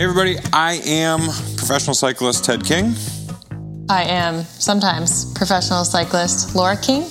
[0.00, 0.38] Hey, everybody.
[0.54, 1.20] I am
[1.58, 2.94] professional cyclist Ted King.
[3.90, 7.04] I am sometimes professional cyclist Laura King.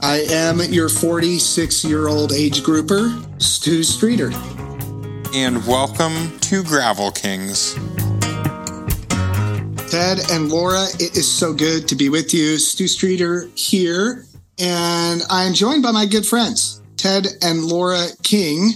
[0.00, 4.30] I am your 46 year old age grouper, Stu Streeter.
[5.34, 7.72] And welcome to Gravel Kings.
[9.90, 12.58] Ted and Laura, it is so good to be with you.
[12.58, 14.26] Stu Streeter here.
[14.58, 18.72] And I'm joined by my good friends, Ted and Laura King.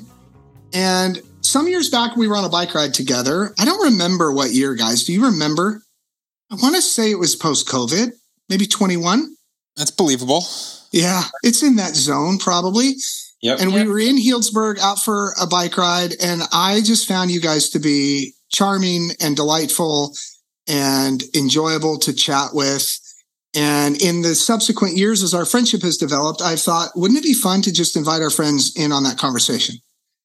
[0.72, 3.52] And some years back, we were on a bike ride together.
[3.58, 5.02] I don't remember what year, guys.
[5.04, 5.82] Do you remember?
[6.50, 8.12] I want to say it was post COVID,
[8.48, 9.34] maybe 21.
[9.76, 10.44] That's believable.
[10.92, 12.94] Yeah, it's in that zone probably.
[13.42, 13.60] Yep.
[13.60, 13.84] And Yep.
[13.84, 17.68] we were in Healdsburg out for a bike ride, and I just found you guys
[17.70, 20.14] to be charming and delightful
[20.68, 22.98] and enjoyable to chat with.
[23.54, 27.34] And in the subsequent years, as our friendship has developed, I thought, wouldn't it be
[27.34, 29.76] fun to just invite our friends in on that conversation?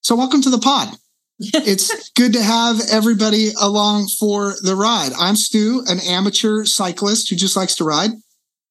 [0.02, 0.96] So, welcome to the pod.
[1.40, 5.12] It's good to have everybody along for the ride.
[5.20, 8.12] I'm Stu, an amateur cyclist who just likes to ride.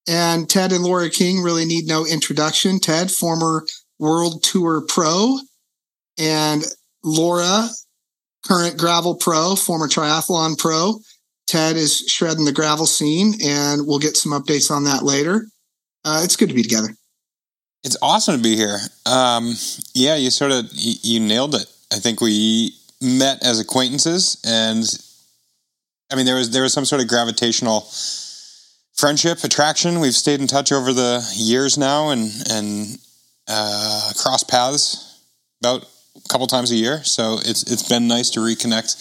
[0.08, 2.78] And Ted and Laura King really need no introduction.
[2.78, 3.64] Ted, former
[3.98, 5.38] World Tour pro,
[6.18, 6.62] and
[7.02, 7.68] Laura,
[8.46, 11.00] current gravel pro, former triathlon pro.
[11.46, 15.46] Ted is shredding the gravel scene, and we'll get some updates on that later.
[16.04, 16.88] Uh, it's good to be together.
[17.82, 18.78] It's awesome to be here.
[19.04, 19.54] Um,
[19.94, 21.66] yeah, you sort of you, you nailed it.
[21.94, 24.84] I think we met as acquaintances, and
[26.10, 27.86] I mean there was there was some sort of gravitational
[28.94, 30.00] friendship, attraction.
[30.00, 32.98] We've stayed in touch over the years now, and and
[33.46, 35.20] uh, cross paths
[35.60, 35.86] about
[36.16, 37.04] a couple times a year.
[37.04, 38.96] So it's it's been nice to reconnect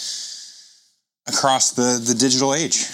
[1.28, 2.86] across the the digital age.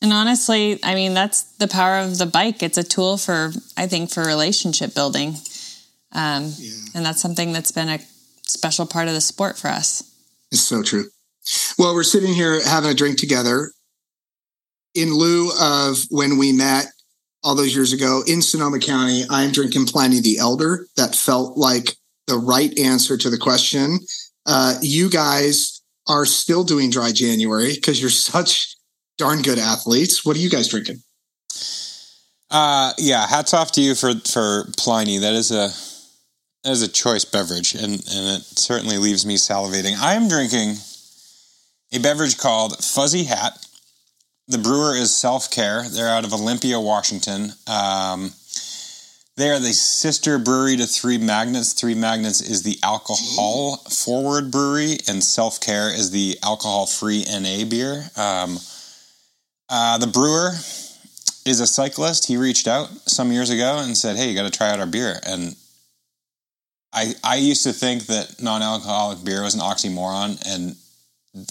[0.00, 2.62] And honestly, I mean, that's the power of the bike.
[2.62, 5.34] It's a tool for, I think, for relationship building.
[6.12, 6.70] Um, Yeah.
[6.94, 7.98] And that's something that's been a
[8.48, 10.02] special part of the sport for us.
[10.50, 11.04] It's so true.
[11.78, 13.72] Well, we're sitting here having a drink together
[14.94, 16.86] in lieu of when we met
[17.42, 19.24] all those years ago in Sonoma County.
[19.30, 20.86] I'm drinking Pliny the Elder.
[20.96, 21.96] That felt like
[22.26, 24.00] the right answer to the question.
[24.46, 28.74] Uh, you guys are still doing dry January because you're such
[29.18, 30.24] darn good athletes.
[30.24, 31.02] What are you guys drinking?
[32.50, 35.18] Uh, yeah, hats off to you for for Pliny.
[35.18, 35.68] That is a
[36.64, 39.96] is a choice beverage, and and it certainly leaves me salivating.
[39.98, 40.76] I am drinking
[41.92, 43.66] a beverage called Fuzzy Hat.
[44.48, 45.84] The brewer is Self Care.
[45.88, 47.52] They're out of Olympia, Washington.
[47.66, 48.32] Um,
[49.36, 51.72] they are the sister brewery to Three Magnets.
[51.72, 57.64] Three Magnets is the alcohol forward brewery, and Self Care is the alcohol free NA
[57.64, 58.10] beer.
[58.16, 58.58] Um,
[59.68, 60.50] uh, the brewer
[61.46, 62.26] is a cyclist.
[62.26, 64.86] He reached out some years ago and said, "Hey, you got to try out our
[64.86, 65.54] beer." And
[66.98, 70.76] I I used to think that non-alcoholic beer was an oxymoron, and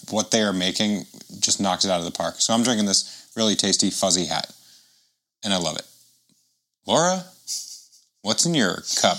[0.10, 1.06] what they are making
[1.40, 2.36] just knocks it out of the park.
[2.40, 4.52] So I'm drinking this really tasty fuzzy hat,
[5.44, 5.86] and I love it.
[6.86, 7.24] Laura,
[8.22, 9.18] what's in your cup?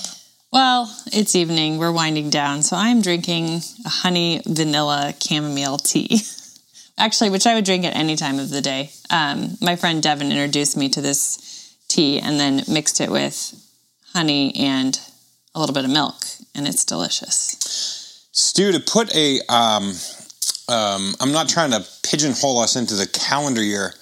[0.52, 1.78] Well, it's evening.
[1.78, 2.62] We're winding down.
[2.62, 6.20] So I'm drinking a honey vanilla chamomile tea.
[6.98, 8.90] Actually, which I would drink at any time of the day.
[9.08, 13.54] Um, my friend Devin introduced me to this tea and then mixed it with
[14.14, 14.98] honey and
[15.58, 16.24] a little bit of milk,
[16.54, 18.28] and it's delicious.
[18.30, 19.92] Stu, to put a, um,
[20.69, 23.92] um, I'm not trying to pigeonhole us into the calendar year,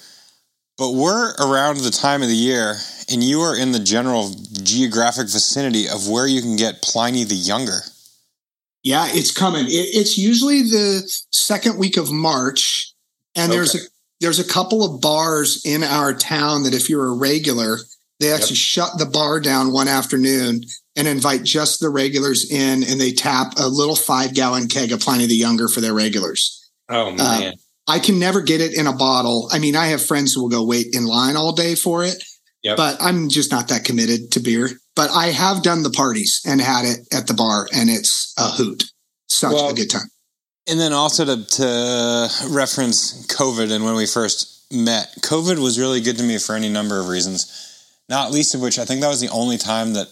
[0.77, 2.75] but we're around the time of the year,
[3.09, 4.31] and you are in the general
[4.61, 7.79] geographic vicinity of where you can get Pliny the Younger.
[8.83, 9.65] Yeah, it's coming.
[9.65, 11.01] It, it's usually the
[11.31, 12.93] second week of March,
[13.35, 13.79] and there's a
[14.21, 17.79] there's a couple of bars in our town that if you're a regular,
[18.19, 20.63] they actually shut the bar down one afternoon
[20.97, 24.99] and invite just the regulars in, and they tap a little five gallon keg of
[24.99, 26.69] Pliny the Younger for their regulars.
[26.89, 27.53] Oh uh, man.
[27.87, 29.49] I can never get it in a bottle.
[29.51, 32.21] I mean, I have friends who will go wait in line all day for it,
[32.63, 32.75] Yep.
[32.75, 34.69] but I'm just not that committed to beer.
[34.95, 38.49] But I have done the parties and had it at the bar, and it's a
[38.49, 38.83] hoot.
[39.27, 40.09] Such Well, a good time.
[40.67, 46.01] And then also to, to reference COVID and when we first met, COVID was really
[46.01, 49.07] good to me for any number of reasons, not least of which I think that
[49.07, 50.07] was the only time that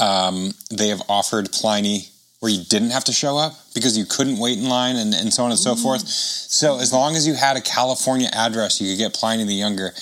[0.00, 2.08] um, they have offered Pliny
[2.40, 5.32] where you didn't have to show up because you couldn't wait in line and, and
[5.32, 6.06] so on and so forth.
[6.06, 9.92] So as long as you had a California address, you could get Pliny the Younger.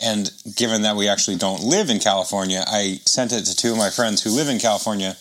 [0.00, 3.78] And given that we actually don't live in California, I sent it to two of
[3.78, 5.16] my friends who live in California.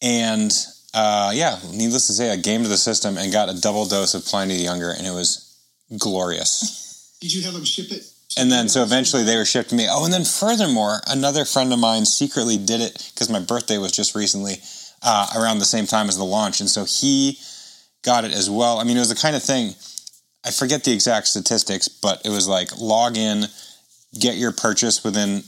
[0.00, 0.50] And
[0.94, 4.24] uh, yeah, needless to say, I gamed the system and got a double dose of
[4.24, 5.58] Pliny the Younger, and it was
[5.98, 7.16] glorious.
[7.20, 8.04] Did you have them ship it?
[8.36, 9.86] And then, so eventually they were shipped to me.
[9.90, 13.92] Oh, and then furthermore, another friend of mine secretly did it because my birthday was
[13.92, 14.54] just recently
[15.02, 16.60] uh, around the same time as the launch.
[16.60, 17.38] And so he
[18.02, 18.78] got it as well.
[18.78, 19.74] I mean, it was the kind of thing.
[20.44, 23.44] I forget the exact statistics, but it was like log in,
[24.18, 25.42] get your purchase within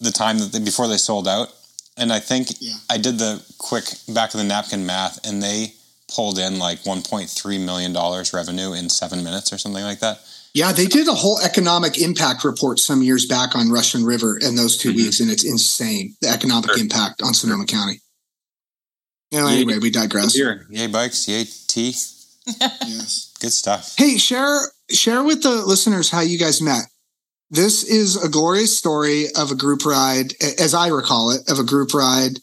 [0.00, 1.48] the time that they, before they sold out.
[1.96, 2.74] And I think Yeah.
[2.88, 5.74] I did the quick back of the napkin math, and they
[6.14, 10.20] pulled in like 1.3 million dollars revenue in seven minutes or something like that.
[10.52, 14.56] Yeah, they did a whole economic impact report some years back on Russian River in
[14.56, 14.96] those 2 Mhm.
[14.96, 16.78] weeks, and it's insane the economic Sure.
[16.80, 18.00] impact on Sonoma County.
[19.30, 19.54] You know, Yeah.
[19.54, 20.36] anyway, we digress.
[20.36, 21.96] Yay bikes, yay tea,
[22.60, 23.28] Yes.
[23.38, 23.94] good stuff.
[23.96, 26.84] Hey, share share with the listeners how you guys met.
[27.52, 31.64] This is a glorious story of a group ride, as I recall it, of a
[31.64, 32.40] group ride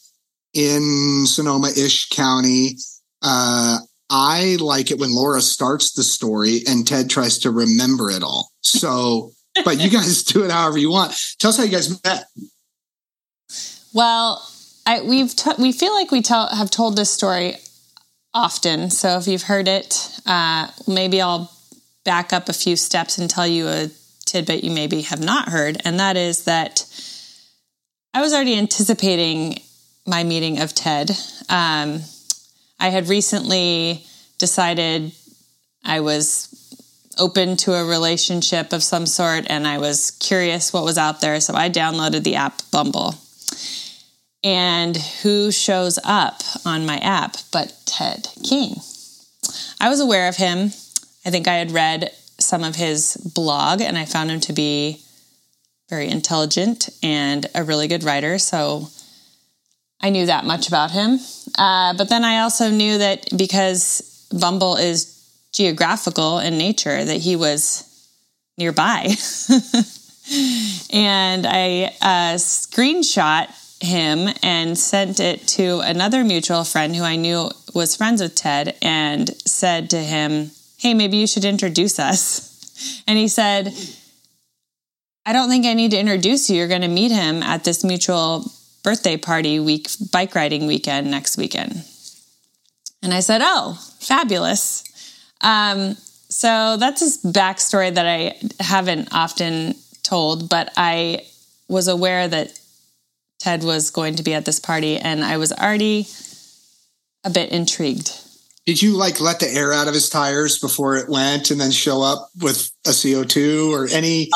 [0.54, 2.78] in Sonoma-ish County.
[3.22, 8.24] Uh, I like it when Laura starts the story and Ted tries to remember it
[8.24, 8.52] all.
[8.62, 9.32] So,
[9.66, 11.16] but you guys do it however you want.
[11.40, 12.26] Tell us how you guys met.
[13.94, 14.48] Well,
[14.86, 17.56] I, we've t- we feel like we tell have told this story
[18.34, 18.90] often.
[18.90, 21.52] So if you've heard it, uh, maybe I'll
[22.06, 23.90] back up a few steps and tell you a
[24.26, 26.86] tidbit you maybe have not heard, and that is that
[28.14, 29.60] I was already anticipating
[30.06, 31.12] my meeting of Ted.
[31.50, 32.02] Um,
[32.80, 34.06] I had recently
[34.38, 35.12] decided
[35.84, 36.54] I was
[37.18, 41.40] open to a relationship of some sort and I was curious what was out there.
[41.40, 43.16] So I downloaded the app Bumble.
[44.44, 48.76] And who shows up on my app but Ted King?
[49.80, 50.72] I was aware of him.
[51.26, 55.02] I think I had read some of his blog and I found him to be
[55.90, 58.38] very intelligent and a really good writer.
[58.38, 58.90] So
[60.00, 61.20] I knew that much about him.
[61.58, 65.14] Uh, but then I also knew that because Bumble is
[65.52, 67.84] geographical in nature, that he was
[68.58, 69.04] nearby.
[70.94, 73.48] and I uh, screenshot
[73.80, 78.76] him and sent it to another mutual friend who I knew was friends with Ted
[78.82, 82.46] and said to him, Hey, maybe you should introduce us.
[83.08, 83.74] And he said,
[85.26, 86.58] I don't think I need to introduce you.
[86.58, 88.52] You're going to meet him at this mutual
[88.88, 91.84] birthday party week, bike riding weekend next weekend.
[93.04, 94.82] And I said, Oh, fabulous.
[95.42, 95.98] Um,
[96.30, 101.26] so that's his backstory that I haven't often told, but I
[101.68, 102.58] was aware that
[103.40, 106.08] Ted was going to be at this party and I was already
[107.26, 108.14] a bit intrigued.
[108.66, 111.72] Did you like let the air out of his tires before it went and then
[111.72, 114.30] show up with a CO2 or any?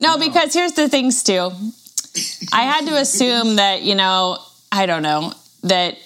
[0.00, 1.52] No, because here's the thing, Stu.
[2.52, 4.38] I had to assume that, you know,
[4.72, 5.32] I don't know,
[5.62, 5.96] that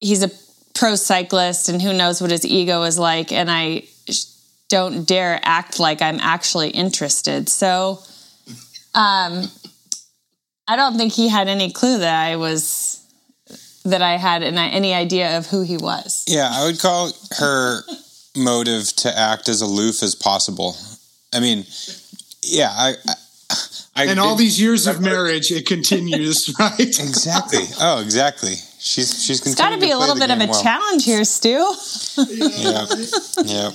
[0.00, 0.30] he's a
[0.74, 3.32] pro cyclist and who knows what his ego is like.
[3.32, 3.84] And I
[4.68, 7.48] don't dare act like I'm actually interested.
[7.48, 8.00] So
[8.94, 9.44] um,
[10.66, 13.04] I don't think he had any clue that I was,
[13.84, 16.24] that I had an, any idea of who he was.
[16.26, 17.82] Yeah, I would call her
[18.36, 20.76] motive to act as aloof as possible.
[21.34, 21.64] I mean,
[22.42, 22.94] yeah, I.
[23.94, 26.80] I, I And all these years of marriage, it continues, right?
[26.80, 27.64] exactly.
[27.80, 28.54] Oh, exactly.
[28.78, 31.64] She's she's It's got to be a little bit of a challenge here, Stu.
[32.16, 32.86] Yeah,
[33.44, 33.70] yeah.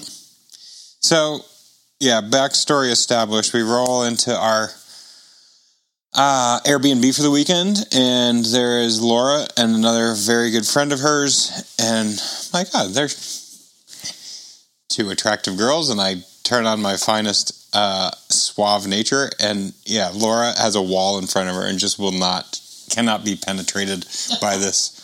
[0.99, 1.39] So,
[1.99, 3.53] yeah, backstory established.
[3.53, 4.69] We roll into our
[6.13, 10.99] uh, Airbnb for the weekend, and there is Laura and another very good friend of
[10.99, 11.75] hers.
[11.79, 12.19] And
[12.51, 13.09] my God, they're
[14.89, 16.15] two attractive girls, and I
[16.47, 21.49] turn on my finest uh, suave nature, and yeah, Laura has a wall in front
[21.49, 24.05] of her and just will not cannot be penetrated
[24.39, 24.97] by this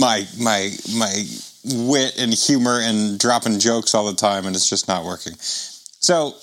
[0.00, 1.24] my my my
[1.64, 5.34] wit and humor and dropping jokes all the time, and it's just not working.
[5.38, 6.34] So,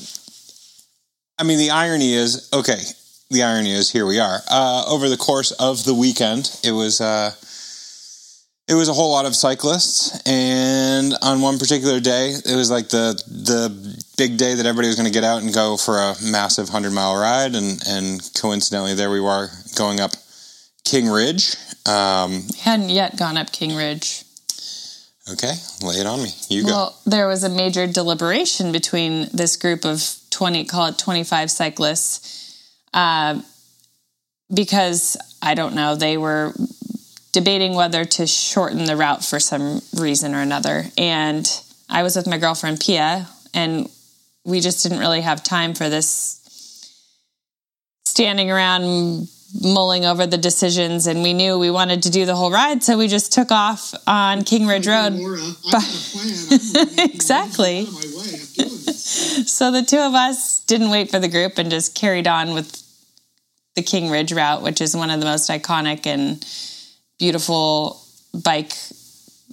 [1.40, 2.82] I mean, the irony is okay.
[3.32, 4.40] The irony is here we are.
[4.52, 7.32] Uh, over the course of the weekend, it was uh,
[8.68, 12.90] it was a whole lot of cyclists, and on one particular day, it was like
[12.90, 13.70] the the
[14.18, 16.92] big day that everybody was going to get out and go for a massive hundred
[16.92, 20.12] mile ride, and and coincidentally, there we were going up
[20.86, 21.56] King Ridge.
[21.86, 24.24] Um, Hadn't yet gone up King Ridge.
[25.32, 26.30] Okay, lay it on me.
[26.50, 26.70] You go.
[26.70, 32.62] Well, there was a major deliberation between this group of 20, call it 25 cyclists,
[32.94, 33.42] uh,
[34.54, 36.54] because I don't know, they were
[37.34, 40.86] debating whether to shorten the route for some reason or another.
[40.98, 41.46] And
[41.90, 43.90] I was with my girlfriend Pia, and
[44.46, 46.40] we just didn't really have time for this
[48.06, 49.28] standing around
[49.62, 52.98] mulling over the decisions and we knew we wanted to do the whole ride so
[52.98, 55.14] we just took off on king ridge road
[56.98, 57.86] Exactly.
[57.86, 62.82] so the two of us didn't wait for the group and just carried on with
[63.76, 66.44] the king ridge route which is one of the most iconic and
[67.24, 68.02] beautiful
[68.44, 68.74] bike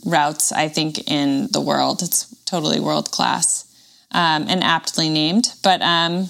[0.05, 2.03] routes I think in the world.
[2.03, 3.65] It's totally world class
[4.11, 5.55] um, and aptly named.
[5.63, 6.27] But um,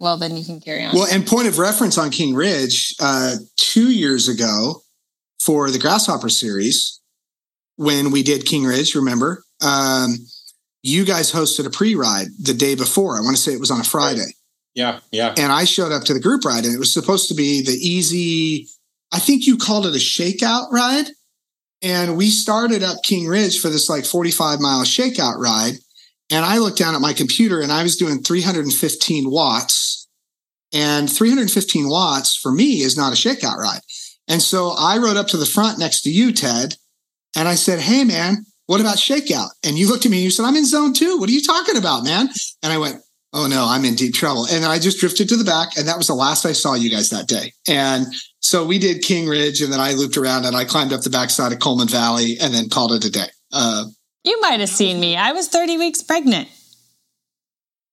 [0.00, 0.96] well, then you can carry on.
[0.96, 4.82] Well, and point of reference on King Ridge, uh, two years ago
[5.40, 7.00] for the Grasshopper series,
[7.76, 9.44] when we did King Ridge, remember?
[9.62, 10.16] Um,
[10.82, 13.16] you guys hosted a pre-ride the day before.
[13.16, 14.32] I want to say it was on a Friday.
[14.74, 15.34] Yeah, yeah.
[15.36, 17.78] And I showed up to the group ride, and it was supposed to be the
[17.94, 18.66] easy.
[19.12, 21.06] I think you called it a shakeout ride.
[21.80, 25.74] And we started up King Ridge for this like 45 mile shakeout ride.
[26.30, 30.08] And I looked down at my computer and I was doing 315 watts.
[30.72, 33.80] And 315 watts for me is not a shakeout ride.
[34.28, 36.74] And so I rode up to the front next to you, Ted,
[37.34, 39.48] and I said, Hey, man, what about shakeout?
[39.64, 41.16] And you looked at me and you said, I'm in zone two.
[41.18, 42.28] What are you talking about, man?
[42.62, 42.96] And I went,
[43.32, 44.46] Oh no, I'm in deep trouble.
[44.46, 45.76] And I just drifted to the back.
[45.76, 47.52] And that was the last I saw you guys that day.
[47.68, 48.06] And
[48.40, 51.10] so we did King Ridge and then I looped around and I climbed up the
[51.10, 53.26] backside of Coleman Valley and then called it a day.
[53.52, 53.84] Uh,
[54.24, 55.16] you might have seen me.
[55.16, 56.48] I was 30 weeks pregnant.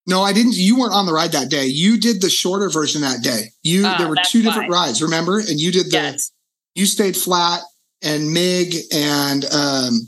[0.08, 0.56] No, I didn't.
[0.56, 1.66] You weren't on the ride that day.
[1.66, 3.46] You did the shorter version that day.
[3.64, 5.40] You Oh, there were two different rides, remember?
[5.40, 6.32] And you did the Yes.
[6.76, 7.62] you stayed flat
[8.02, 10.00] and Mig and um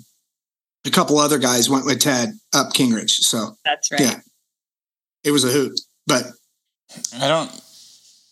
[0.86, 3.18] a couple other guys went with Ted up King Ridge.
[3.18, 4.00] So That's right.
[4.02, 4.20] yeah.
[5.24, 5.80] It was a hoot.
[6.06, 6.24] But
[7.20, 7.52] I don't.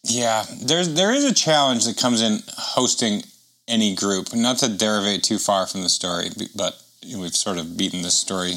[0.04, 3.24] Yeah, there's there is a challenge that comes in hosting
[3.68, 4.34] any group.
[4.34, 6.80] Not to derivate too far from the story, but
[7.18, 8.54] we've sort of beaten this story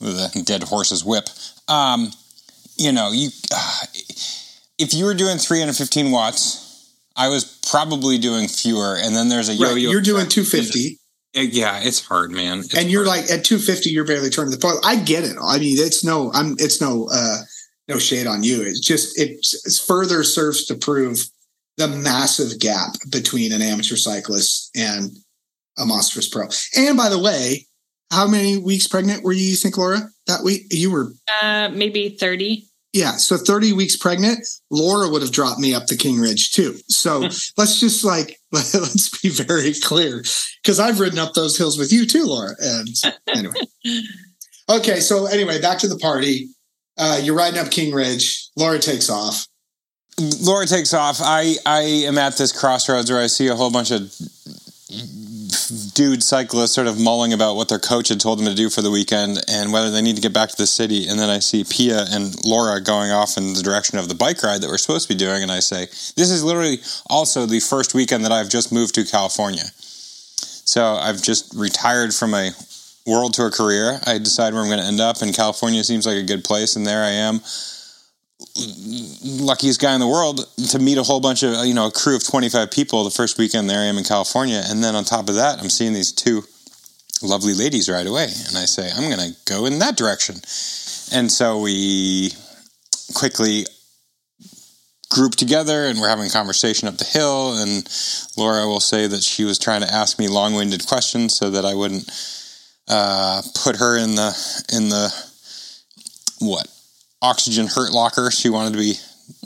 [0.00, 1.28] with a dead horse's whip.
[1.68, 2.12] Um,
[2.76, 3.80] you know, you uh,
[4.78, 8.96] if you were doing 315 watts, I was probably doing fewer.
[8.96, 9.90] And then there's a right, yo-yo.
[9.90, 10.98] you're doing 250
[11.34, 12.60] Yeah, it's hard, man.
[12.60, 13.20] It's and you're hard.
[13.20, 14.76] like at 250 you're barely turning the point.
[14.84, 15.36] I get it.
[15.42, 17.38] I mean, it's no I'm it's no uh
[17.92, 18.62] no shade on you.
[18.62, 19.44] It's just it
[19.86, 21.24] further serves to prove
[21.76, 25.10] the massive gap between an amateur cyclist and
[25.78, 26.46] a monstrous pro.
[26.76, 27.66] And by the way,
[28.10, 30.62] how many weeks pregnant were you, you think, Laura, that week?
[30.70, 32.66] You were Uh, maybe 30.
[32.92, 36.76] yeah, so 30 weeks pregnant, Laura would have dropped me up the King Ridge too.
[36.88, 37.20] So
[37.56, 40.22] let's just like let's be very clear
[40.62, 42.54] because I've ridden up those hills with you too, Laura.
[42.60, 42.88] And
[43.28, 43.54] anyway,
[44.68, 45.00] okay.
[45.00, 46.48] So anyway, back to the party.
[46.98, 48.48] Uh, you're riding up King Ridge.
[48.56, 49.46] Laura takes off.
[50.40, 51.18] Laura takes off.
[51.20, 54.12] I I am at this crossroads where I see a whole bunch of
[55.94, 58.82] dude cyclists sort of mulling about what their coach had told them to do for
[58.82, 61.06] the weekend and whether they need to get back to the city.
[61.08, 64.42] And then I see Pia and Laura going off in the direction of the bike
[64.42, 65.42] ride that we're supposed to be doing.
[65.42, 69.04] And I say, this is literally also the first weekend that I've just moved to
[69.04, 69.64] California.
[70.64, 72.52] So I've just retired from a
[73.06, 73.98] world tour career.
[74.06, 76.76] I decide where I'm going to end up, and California seems like a good place.
[76.76, 77.40] And there I am
[79.24, 82.16] luckiest guy in the world to meet a whole bunch of you know a crew
[82.16, 85.28] of 25 people the first weekend there I am in California and then on top
[85.28, 86.42] of that I'm seeing these two
[87.22, 90.36] lovely ladies right away and I say I'm going to go in that direction
[91.12, 92.32] and so we
[93.14, 93.64] quickly
[95.10, 97.88] group together and we're having a conversation up the hill and
[98.36, 101.74] Laura will say that she was trying to ask me long-winded questions so that I
[101.74, 102.10] wouldn't
[102.92, 105.08] uh, put her in the in the
[106.40, 106.68] what
[107.22, 108.94] oxygen hurt locker she wanted to be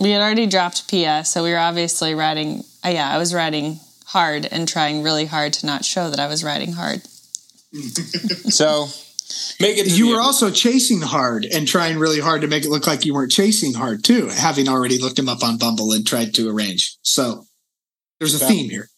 [0.01, 2.65] We had already dropped Pia, so we were obviously riding.
[2.85, 6.27] Uh, yeah, I was riding hard and trying really hard to not show that I
[6.27, 7.03] was riding hard.
[8.49, 8.87] so
[9.61, 12.87] make it You were also chasing hard and trying really hard to make it look
[12.87, 16.35] like you weren't chasing hard too, having already looked him up on Bumble and tried
[16.35, 16.97] to arrange.
[17.03, 17.47] So
[18.19, 18.89] there's a theme here.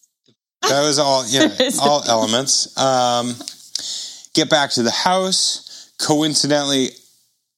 [0.63, 3.35] that was all yeah There is a all elements um
[4.33, 6.89] get back to the house coincidentally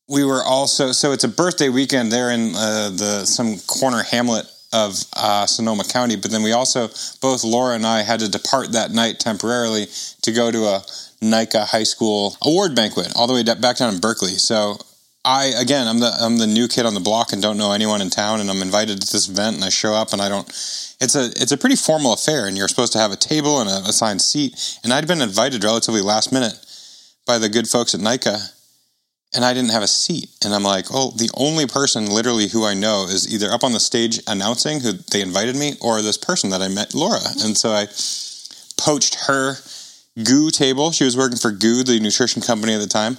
[0.08, 4.46] we were also so it's a birthday weekend there in uh, the some corner hamlet
[4.74, 6.88] of uh, Sonoma County, but then we also
[7.22, 9.88] both Laura and I had to depart that night temporarily
[10.22, 10.84] to go to a
[11.22, 14.32] NICA high school award banquet all the way back down in Berkeley.
[14.32, 14.80] So
[15.24, 18.02] I again I'm the I'm the new kid on the block and don't know anyone
[18.02, 20.48] in town, and I'm invited to this event, and I show up and I don't.
[20.48, 23.70] It's a it's a pretty formal affair, and you're supposed to have a table and
[23.70, 26.56] a assigned seat, and I'd been invited relatively last minute
[27.26, 28.38] by the good folks at NICA
[29.34, 30.30] and I didn't have a seat.
[30.44, 33.72] And I'm like, oh, the only person literally who I know is either up on
[33.72, 37.22] the stage announcing who they invited me or this person that I met, Laura.
[37.42, 37.88] And so I
[38.78, 39.56] poached her
[40.22, 40.92] GU table.
[40.92, 43.18] She was working for GU, the nutrition company at the time.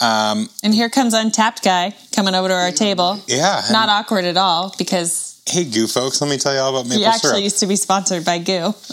[0.00, 3.18] Um, And here comes Untapped Guy coming over to our table.
[3.26, 3.62] yeah.
[3.70, 6.98] Not awkward at all because hey, GU folks, let me tell you all about maple
[6.98, 7.42] he actually syrup.
[7.44, 8.72] used to be sponsored by GU.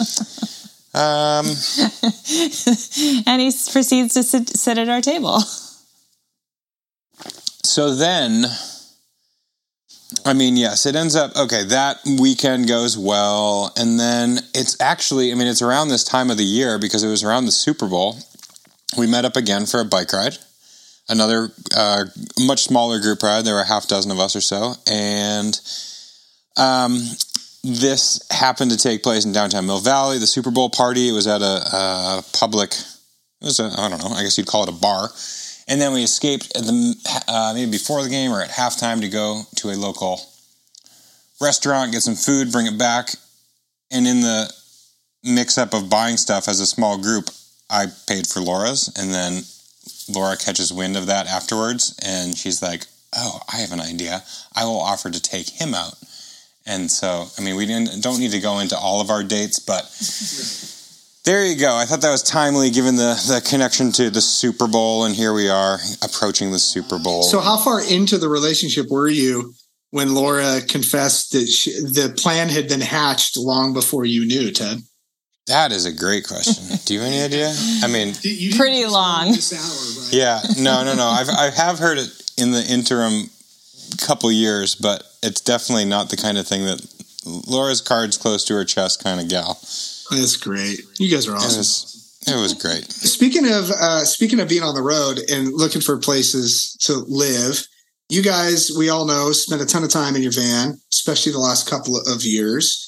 [0.96, 1.46] Um,
[3.26, 5.40] and he proceeds to sit, sit at our table.
[7.64, 8.44] so then
[10.24, 15.32] i mean yes it ends up okay that weekend goes well and then it's actually
[15.32, 17.88] i mean it's around this time of the year because it was around the super
[17.88, 18.16] bowl
[18.96, 20.38] we met up again for a bike ride.
[21.08, 22.04] Another uh,
[22.40, 23.44] much smaller group ride.
[23.44, 25.60] There were a half dozen of us or so, and
[26.56, 26.98] um,
[27.62, 30.18] this happened to take place in downtown Mill Valley.
[30.18, 31.08] The Super Bowl party.
[31.08, 32.72] It was at a, a public.
[32.72, 34.14] It was a I don't know.
[34.14, 35.10] I guess you'd call it a bar.
[35.66, 36.94] And then we escaped the
[37.26, 40.20] uh, maybe before the game or at halftime to go to a local
[41.40, 43.10] restaurant, get some food, bring it back.
[43.90, 44.52] And in the
[45.22, 47.30] mix up of buying stuff as a small group,
[47.70, 49.42] I paid for Laura's, and then
[50.08, 54.22] Laura catches wind of that afterwards, and she's like, "Oh, I have an idea.
[54.54, 55.94] I will offer to take him out."
[56.66, 59.58] And so, I mean, we didn't don't need to go into all of our dates,
[59.58, 59.84] but
[61.24, 61.74] there you go.
[61.74, 65.34] I thought that was timely given the the connection to the Super Bowl, and here
[65.34, 67.22] we are approaching the Super Bowl.
[67.22, 69.54] So, how far into the relationship were you
[69.90, 74.78] when Laura confessed that she, the plan had been hatched long before you knew, Ted?
[75.46, 76.78] That is a great question.
[76.86, 77.52] Do you have any idea?
[77.82, 78.14] I mean,
[78.56, 79.28] pretty long.
[79.28, 80.08] Hour, right?
[80.10, 81.06] Yeah, no, no, no.
[81.06, 82.08] I've I have heard it
[82.38, 83.28] in the interim
[83.98, 86.80] couple years, but it's definitely not the kind of thing that
[87.46, 89.58] Laura's cards close to her chest kind of gal.
[90.10, 90.80] That's great.
[90.98, 91.54] You guys are awesome.
[91.54, 92.90] It was, it was great.
[92.90, 97.66] Speaking of uh, speaking of being on the road and looking for places to live,
[98.08, 101.38] you guys, we all know, spent a ton of time in your van, especially the
[101.38, 102.83] last couple of years.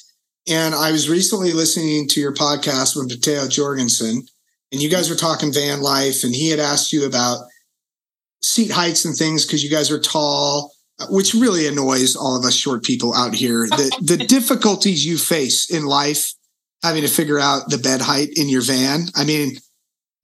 [0.49, 4.23] And I was recently listening to your podcast with Matteo Jorgenson,
[4.71, 7.45] and you guys were talking van life, and he had asked you about
[8.43, 10.73] seat heights and things because you guys are tall,
[11.11, 13.67] which really annoys all of us short people out here.
[13.67, 16.33] The the difficulties you face in life,
[16.83, 19.07] having to figure out the bed height in your van.
[19.17, 19.57] I mean,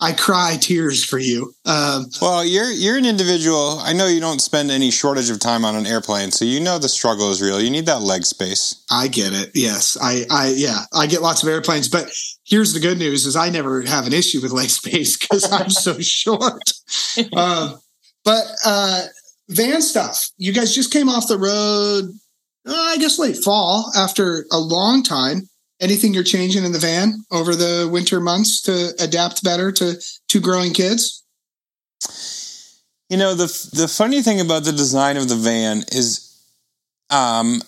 [0.03, 1.55] I cry tears for you.
[1.65, 3.79] Um, well, you're you're an individual.
[3.79, 6.81] I know you don't spend any shortage of time on an airplane, so you know
[6.81, 7.61] the struggle is real.
[7.61, 8.85] You need that leg space.
[8.91, 9.53] I get it.
[9.55, 11.89] Yes, I, I, yeah, I get lots of airplanes.
[11.89, 12.11] But
[12.45, 15.71] here's the good news: is I never have an issue with leg space because I'm
[15.71, 16.73] so short.
[17.33, 17.79] Um,
[18.25, 19.05] but uh,
[19.51, 20.31] van stuff.
[20.37, 22.11] You guys just came off the road.
[22.67, 25.49] Uh, I guess late fall after a long time
[25.83, 30.41] anything you're changing in the van over the winter months to adapt better to two
[30.41, 31.25] growing kids?
[33.11, 36.43] You know the the funny thing about the design of the van is,
[37.11, 37.61] um,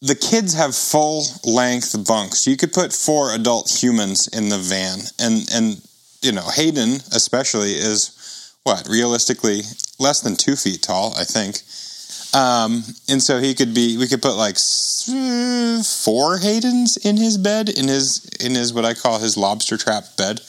[0.00, 2.46] the kids have full length bunks.
[2.46, 5.82] You could put four adult humans in the van, and and
[6.20, 9.62] you know Hayden especially is what realistically
[9.98, 11.62] less than two feet tall, I think.
[12.34, 17.68] Um, and so he could be, we could put like four Haydens in his bed,
[17.68, 20.40] in his, in his, what I call his lobster trap bed.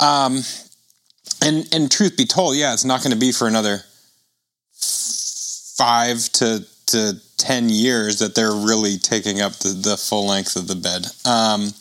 [0.00, 0.42] Um,
[1.42, 3.80] and, and truth be told, yeah, it's not going to be for another
[5.76, 10.68] five to, to 10 years that they're really taking up the, the full length of
[10.68, 11.06] the bed.
[11.24, 11.72] Um,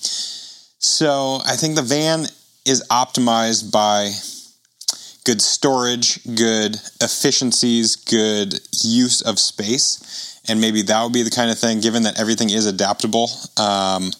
[0.79, 2.25] so I think the van
[2.65, 4.11] is optimized by
[5.27, 10.39] good storage, good efficiencies, good use of space.
[10.47, 14.11] And maybe that would be the kind of thing, given that everything is adaptable, um,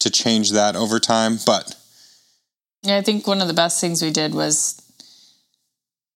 [0.00, 1.38] to change that over time.
[1.46, 1.76] But
[2.82, 4.82] yeah, I think one of the best things we did was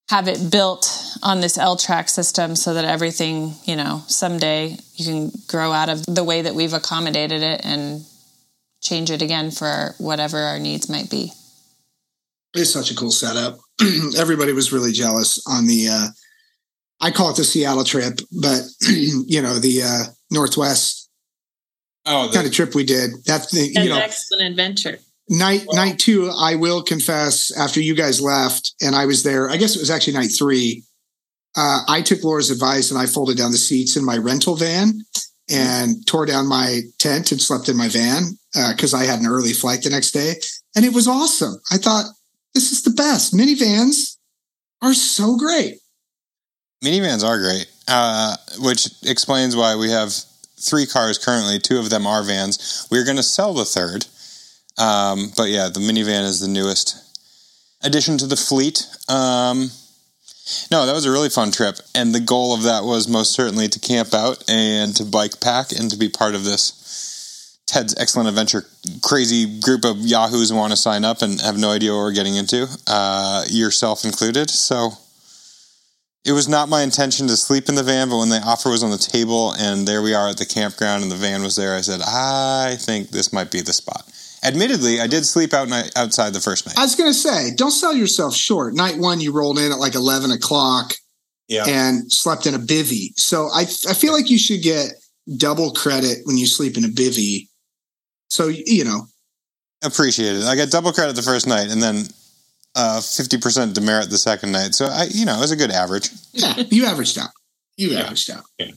[0.09, 5.05] have it built on this L track system so that everything, you know, someday you
[5.05, 8.05] can grow out of the way that we've accommodated it and
[8.83, 11.31] change it again for whatever our needs might be.
[12.53, 13.61] It's such a cool setup.
[14.19, 15.89] Everybody was really jealous on the.
[15.89, 16.07] Uh,
[17.03, 21.01] I call it the Seattle trip, but you know the uh, Northwest
[22.07, 23.11] oh, the, kind of trip we did.
[23.25, 24.99] That's the you know excellent adventure.
[25.29, 29.49] Night well, night two, I will confess, after you guys left and I was there,
[29.49, 30.83] I guess it was actually night three.
[31.57, 35.01] Uh, I took Laura's advice and I folded down the seats in my rental van
[35.49, 38.39] and tore down my tent and slept in my van
[38.71, 40.35] because uh, I had an early flight the next day,
[40.75, 41.55] and it was awesome.
[41.71, 42.07] I thought
[42.55, 43.35] this is the best.
[43.35, 44.17] Minivans
[44.83, 45.79] are so great.
[46.83, 50.15] Minivans are great, uh, which explains why we have
[50.59, 51.59] three cars currently.
[51.59, 52.87] Two of them are vans.
[52.91, 54.07] We're going to sell the third.
[54.79, 56.97] Um, but yeah, the minivan is the newest
[57.83, 58.87] addition to the fleet.
[59.09, 59.71] Um,
[60.71, 61.77] no, that was a really fun trip.
[61.95, 65.73] And the goal of that was most certainly to camp out and to bike pack
[65.73, 66.80] and to be part of this
[67.71, 68.65] Ted's Excellent Adventure
[69.01, 72.13] crazy group of yahoos who want to sign up and have no idea what we're
[72.13, 74.51] getting into, uh, yourself included.
[74.51, 74.91] So
[76.25, 78.83] it was not my intention to sleep in the van, but when the offer was
[78.83, 81.77] on the table and there we are at the campground and the van was there,
[81.77, 84.05] I said, I think this might be the spot.
[84.43, 86.77] Admittedly, I did sleep out night, outside the first night.
[86.77, 88.75] I was going to say, don't sell yourself short.
[88.75, 90.95] Night one, you rolled in at like 11 o'clock
[91.47, 91.67] yeah.
[91.69, 93.17] and slept in a bivy.
[93.17, 94.93] So I, I feel like you should get
[95.37, 97.50] double credit when you sleep in a bivy
[98.31, 99.07] so you know,
[99.85, 100.45] appreciated.
[100.45, 102.07] I got double credit the first night, and then
[102.77, 104.75] uh, 50% demerit the second night.
[104.75, 106.09] So I, you know, it was a good average.
[106.33, 107.31] Yeah, you averaged out.
[107.77, 108.01] You Yeah.
[108.01, 108.45] averaged out.
[108.59, 108.71] Yeah.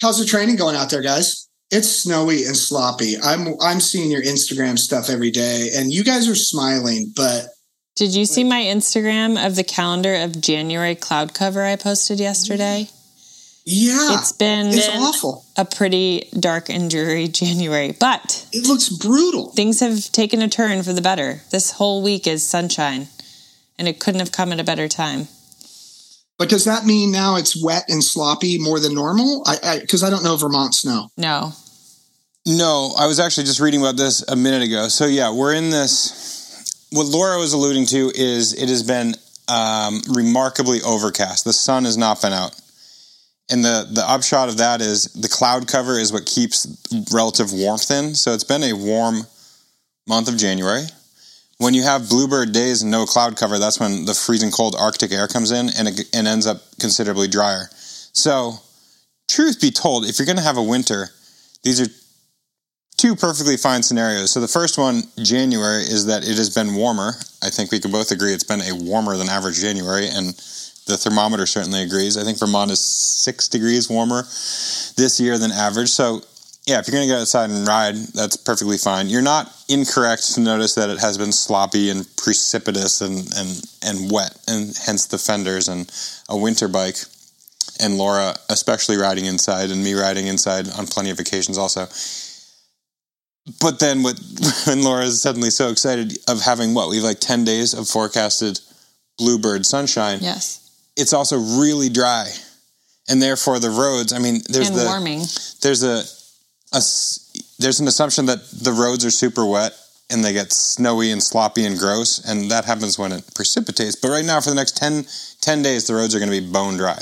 [0.00, 1.48] How's the training going out there, guys?
[1.70, 3.14] It's snowy and sloppy.
[3.22, 7.46] I'm I'm seeing your Instagram stuff every day, and you guys are smiling, but
[7.96, 12.88] Did you see my Instagram of the calendar of January cloud cover I posted yesterday?
[13.64, 15.44] Yeah, It's been it's awful.
[15.56, 19.50] a pretty dark and dreary January, but It looks brutal.
[19.52, 21.40] things have taken a turn for the better.
[21.50, 23.08] This whole week is sunshine,
[23.78, 25.28] and it couldn't have come at a better time.
[26.36, 29.44] But does that mean now it's wet and sloppy more than normal?
[29.46, 31.08] I because I, don't know Vermont snow.
[31.16, 31.52] No,
[32.44, 34.88] No, I was actually just reading about this a minute ago.
[34.88, 36.86] So yeah, we're in this.
[36.90, 39.14] What Laura was alluding to is it has been
[39.48, 41.44] um, remarkably overcast.
[41.44, 42.54] The sun has not been out,
[43.50, 46.66] and the the upshot of that is the cloud cover is what keeps
[47.12, 48.14] relative warmth in.
[48.14, 49.26] So it's been a warm
[50.06, 50.84] month of January.
[51.58, 55.12] When you have bluebird days and no cloud cover, that's when the freezing cold Arctic
[55.12, 57.68] air comes in and it and ends up considerably drier.
[58.12, 58.54] So,
[59.28, 61.08] truth be told, if you're going to have a winter,
[61.62, 61.90] these are
[62.96, 64.32] two perfectly fine scenarios.
[64.32, 67.12] So the first one, January, is that it has been warmer.
[67.42, 70.34] I think we can both agree it's been a warmer than average January, and
[70.86, 72.16] the thermometer certainly agrees.
[72.16, 74.22] I think Vermont is six degrees warmer
[74.96, 75.90] this year than average.
[75.90, 76.22] So
[76.66, 79.10] yeah, if you're going to go outside and ride, that's perfectly fine.
[79.10, 84.10] You're not incorrect to notice that it has been sloppy and precipitous and and and
[84.10, 85.90] wet, and hence the fenders and
[86.28, 86.96] a winter bike.
[87.80, 91.86] And Laura, especially riding inside, and me riding inside on plenty of occasions also.
[93.60, 94.02] But then,
[94.66, 97.88] when Laura is suddenly so excited of having what we have like ten days of
[97.88, 98.58] forecasted
[99.18, 100.63] bluebird sunshine, yes,
[100.96, 102.28] it's also really dry,
[103.08, 104.12] and therefore the roads.
[104.12, 105.20] I mean, there's and the warming.
[105.62, 106.02] there's a,
[106.72, 109.72] a s- there's an assumption that the roads are super wet
[110.10, 113.96] and they get snowy and sloppy and gross, and that happens when it precipitates.
[113.96, 115.06] But right now, for the next 10,
[115.40, 117.00] 10 days, the roads are going to be bone dry.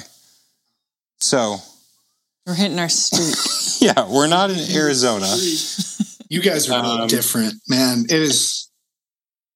[1.21, 1.57] So
[2.47, 3.35] We're hitting our streak.
[3.81, 5.27] yeah, we're not in Arizona.
[6.29, 8.05] You guys are real Um, different, man.
[8.05, 8.69] It is.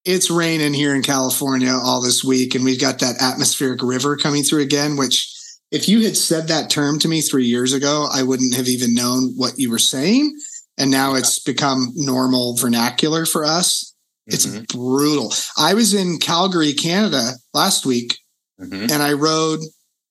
[0.06, 4.44] It's raining here in California all this week, and we've got that atmospheric river coming
[4.44, 4.96] through again.
[4.96, 5.34] Which,
[5.72, 8.94] if you had said that term to me three years ago, I wouldn't have even
[8.94, 10.38] known what you were saying.
[10.78, 13.94] And now it's become normal vernacular for us.
[14.28, 15.34] It's Mhm, brutal.
[15.56, 18.16] I was in Calgary, Canada last week,
[18.60, 18.90] mhm.
[18.90, 19.60] and I rode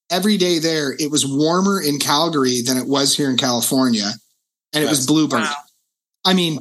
[0.10, 0.93] every day there.
[0.99, 4.13] It was warmer in Calgary than it was here in California,
[4.73, 5.05] and it was Yes.
[5.08, 5.47] bluebird.
[6.25, 6.60] I mean,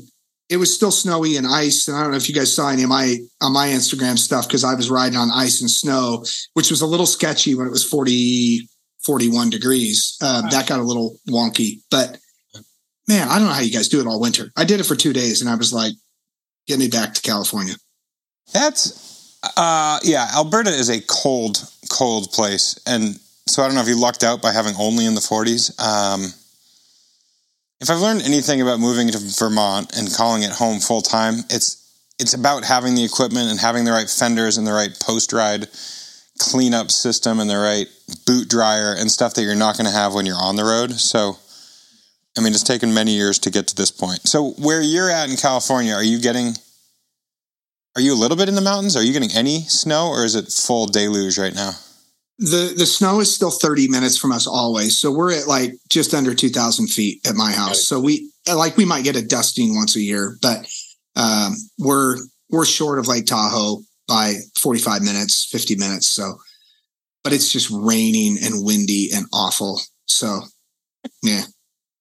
[0.55, 1.89] it was still snowy and ice.
[1.89, 4.47] And I don't know if you guys saw any of my on my Instagram stuff
[4.47, 7.71] because I was riding on ice and snow, which was a little sketchy when it
[7.71, 8.69] was 40,
[9.05, 10.17] 41 degrees.
[10.23, 11.81] Uh, that got a little wonky.
[11.91, 12.19] But
[13.09, 14.53] man, I don't know how you guys do it all winter.
[14.57, 15.95] I did it for two days and I was like,
[16.69, 17.75] get me back to California.
[18.53, 22.81] That's uh yeah, Alberta is a cold, cold place.
[22.87, 25.77] And so I don't know if you lucked out by having only in the 40s.
[25.83, 26.33] Um
[27.81, 31.81] if I've learned anything about moving to Vermont and calling it home full time, it's
[32.19, 35.69] it's about having the equipment and having the right fenders and the right post ride
[36.39, 37.87] cleanup system and the right
[38.27, 40.93] boot dryer and stuff that you're not going to have when you're on the road.
[40.93, 41.39] So
[42.37, 44.27] I mean, it's taken many years to get to this point.
[44.27, 46.55] So where you're at in California, are you getting
[47.97, 48.97] are you a little bit in the mountains?
[48.97, 51.73] Are you getting any snow or is it full deluge right now?
[52.39, 54.99] The the snow is still 30 minutes from us always.
[54.99, 57.87] So we're at like just under 2,000 feet at my house.
[57.87, 60.67] So we like we might get a dusting once a year, but
[61.17, 62.17] um, we're
[62.51, 66.11] we're short of Lake Tahoe by 45 minutes, 50 minutes.
[66.11, 66.39] So,
[67.23, 69.81] but it's just raining and windy and awful.
[70.07, 70.41] So,
[71.23, 71.43] yeah.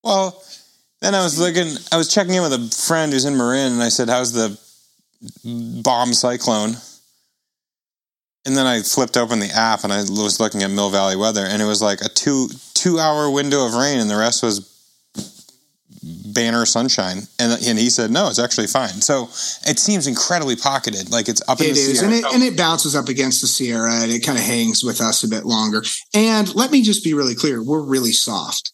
[0.03, 0.43] Well,
[1.01, 3.83] then I was looking, I was checking in with a friend who's in Marin, and
[3.83, 4.57] I said, "How's the
[5.81, 6.75] bomb cyclone?"
[8.45, 11.45] And then I flipped open the app and I was looking at Mill Valley weather,
[11.45, 14.69] and it was like a two two hour window of rain, and the rest was
[16.03, 17.21] banner sunshine.
[17.39, 19.29] And and he said, "No, it's actually fine." So
[19.65, 22.13] it seems incredibly pocketed, like it's up in the is, Sierra.
[22.13, 25.01] and it, and it bounces up against the Sierra, and it kind of hangs with
[25.01, 25.83] us a bit longer.
[26.13, 28.73] And let me just be really clear: we're really soft.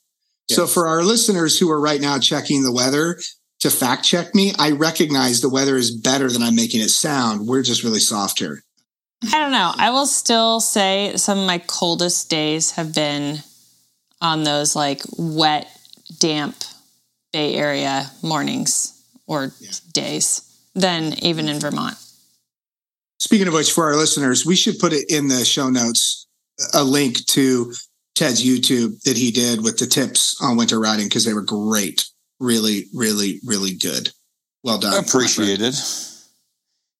[0.51, 3.19] So for our listeners who are right now checking the weather
[3.59, 7.45] to fact check me, I recognize the weather is better than I'm making it sound.
[7.47, 8.63] We're just really soft here.
[9.23, 9.71] I don't know.
[9.75, 13.39] I will still say some of my coldest days have been
[14.21, 15.67] on those like wet,
[16.19, 16.55] damp
[17.33, 18.93] Bay Area mornings
[19.27, 19.71] or Yeah.
[19.93, 20.41] days
[20.73, 21.97] than even in Vermont.
[23.19, 26.25] Speaking of which, for our listeners, we should put it in the show notes
[26.73, 27.73] a link to
[28.15, 32.05] Ted's YouTube that he did with the tips on winter riding because they were great.
[32.39, 34.11] Really, really, really good.
[34.63, 34.91] Well done.
[34.91, 35.09] my friend.
[35.09, 35.75] appreciated.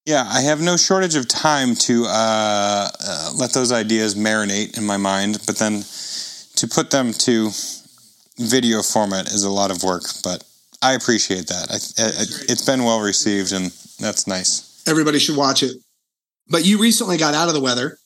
[0.09, 4.83] Yeah, I have no shortage of time to uh, uh, let those ideas marinate in
[4.83, 5.83] my mind, but then
[6.55, 7.51] to put them to
[8.39, 10.01] video format is a lot of work.
[10.23, 10.43] But
[10.81, 11.67] I appreciate that.
[11.69, 12.09] I, I,
[12.49, 13.65] it's been well received, and
[13.99, 14.83] that's nice.
[14.87, 15.77] Everybody should watch it.
[16.47, 17.99] But you recently got out of the weather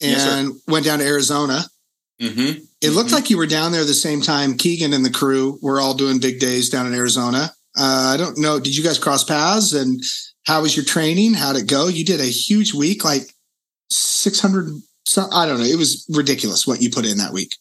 [0.00, 1.62] and Yes, went down to Arizona.
[2.20, 2.64] Mm-hmm.
[2.80, 5.80] It looked like you were down there the same time Keegan and the crew were
[5.80, 7.52] all doing big days down in Arizona.
[7.78, 8.58] Uh, I don't know.
[8.58, 9.72] Did you guys cross paths?
[9.74, 10.02] And
[10.46, 11.34] how was your training?
[11.34, 11.88] How'd it go?
[11.88, 13.34] You did a huge week, like
[13.90, 14.80] 600.
[15.06, 15.64] So, I don't know.
[15.64, 17.56] It was ridiculous what you put in that week.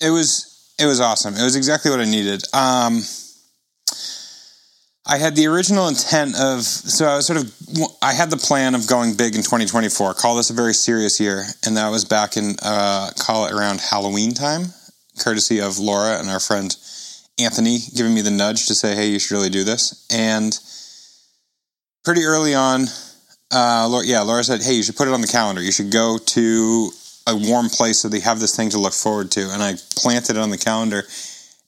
[0.00, 1.34] It was it was awesome.
[1.34, 2.42] It was exactly what I needed.
[2.54, 3.02] Um,
[5.10, 7.52] I had the original intent of so I was sort of
[8.02, 10.14] I had the plan of going big in 2024.
[10.14, 13.80] Call this a very serious year, and that was back in uh, call it around
[13.80, 14.66] Halloween time,
[15.18, 16.76] courtesy of Laura and our friend
[17.38, 20.58] Anthony giving me the nudge to say, "Hey, you should really do this." And
[22.04, 22.86] pretty early on,
[23.52, 25.62] uh, Laura, yeah, Laura said, "Hey, you should put it on the calendar.
[25.62, 26.92] You should go to
[27.26, 30.36] a warm place so they have this thing to look forward to." And I planted
[30.36, 31.06] it on the calendar.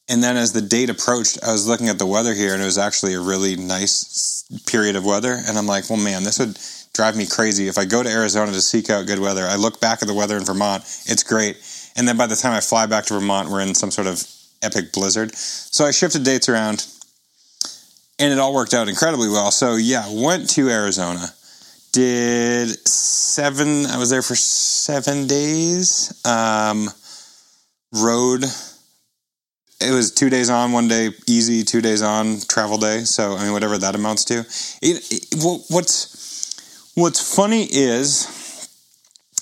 [0.09, 2.67] And then as the date approached, I was looking at the weather here, and it
[2.67, 5.41] was actually a really nice period of weather.
[5.47, 6.59] And I'm like, well, man, this would
[6.93, 9.47] drive me crazy if I go to Arizona to seek out good weather.
[9.47, 11.57] I look back at the weather in Vermont, it's great.
[11.97, 14.27] And then by the time I fly back to Vermont, we're in some sort of
[14.63, 15.35] epic blizzard.
[15.35, 16.87] So I shifted dates around,
[18.21, 19.51] and it all worked out incredibly well.
[19.51, 21.33] So yeah, went to Arizona,
[21.93, 23.87] did seven.
[23.87, 26.21] I was there for seven days.
[26.25, 26.89] Um,
[27.93, 28.45] rode
[29.81, 33.01] it was two days on, one day easy, two days on travel day.
[33.01, 34.41] So I mean, whatever that amounts to.
[34.83, 35.27] It, it,
[35.71, 38.69] what's what's funny is,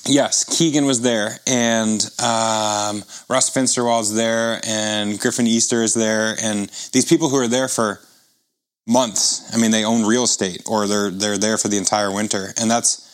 [0.07, 6.69] yes, Keegan was there, and um, Russ Finsterwald's there, and Griffin Easter is there, and
[6.93, 8.01] these people who are there for
[8.89, 9.55] months.
[9.55, 12.71] I mean, they own real estate, or they're they're there for the entire winter, and
[12.71, 13.05] that's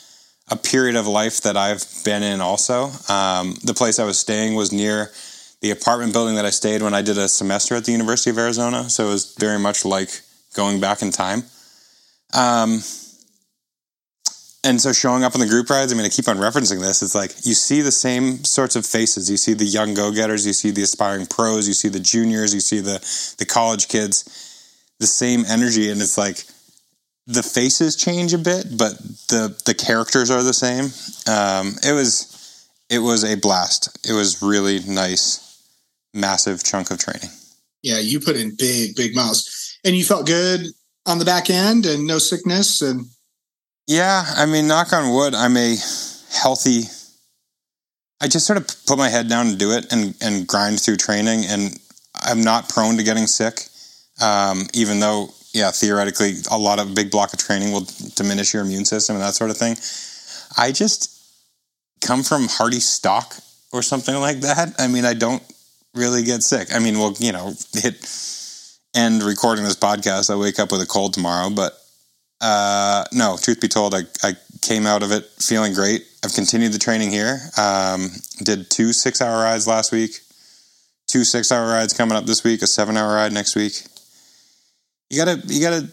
[0.49, 2.41] a period of life that I've been in.
[2.41, 5.11] Also, um, the place I was staying was near
[5.61, 8.39] the apartment building that I stayed when I did a semester at the University of
[8.39, 8.89] Arizona.
[8.91, 10.21] So it was very much like
[10.55, 11.45] going back in time.
[12.35, 12.83] Um,
[14.63, 17.03] and so showing up on the group rides, I mean, I keep on referencing this.
[17.03, 19.31] It's like you see the same sorts of faces.
[19.31, 22.55] You see the young go getters, you see the aspiring pros, you see the juniors,
[22.55, 22.99] you see the,
[23.39, 24.54] the college kids,
[25.01, 25.91] the same energy.
[25.91, 26.45] And it's like
[27.27, 30.85] the faces change a bit, but the, the characters are the same.
[31.27, 33.99] Um, it was, it was a blast.
[34.09, 35.63] It was really nice,
[36.13, 37.31] massive chunk of training.
[37.83, 39.79] Yeah, you put in big, big miles.
[39.85, 40.67] And you felt good
[41.07, 42.81] on the back end and no sickness.
[42.81, 43.07] And
[43.87, 45.77] Yeah, I mean, knock on wood, I'm a
[46.33, 46.85] healthy.
[48.21, 50.97] I just sort of put my head down and do it and, and grind through
[50.97, 51.79] training, and
[52.15, 53.69] I'm not prone to getting sick.
[54.23, 58.63] Um, even though, yeah, theoretically, a lot of big block of training will diminish your
[58.63, 59.77] immune system and that sort of thing.
[60.57, 61.11] I just
[62.01, 63.35] come from hearty stock
[63.73, 64.75] or something like that.
[64.79, 65.43] I mean, I don't
[65.95, 66.69] really get sick.
[66.75, 67.97] I mean, we'll, you know, hit
[68.95, 70.31] end recording this podcast.
[70.31, 71.73] I wake up with a cold tomorrow, but
[72.41, 76.05] uh, no, truth be told, I, I came out of it feeling great.
[76.25, 77.41] I've continued the training here.
[77.57, 78.11] Um,
[78.43, 80.21] did two six hour rides last week,
[81.07, 83.83] two six hour rides coming up this week, a seven hour ride next week.
[85.11, 85.89] You gotta, you gotta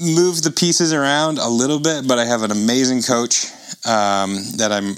[0.00, 3.46] move the pieces around a little bit, but I have an amazing coach
[3.86, 4.96] um, that I'm.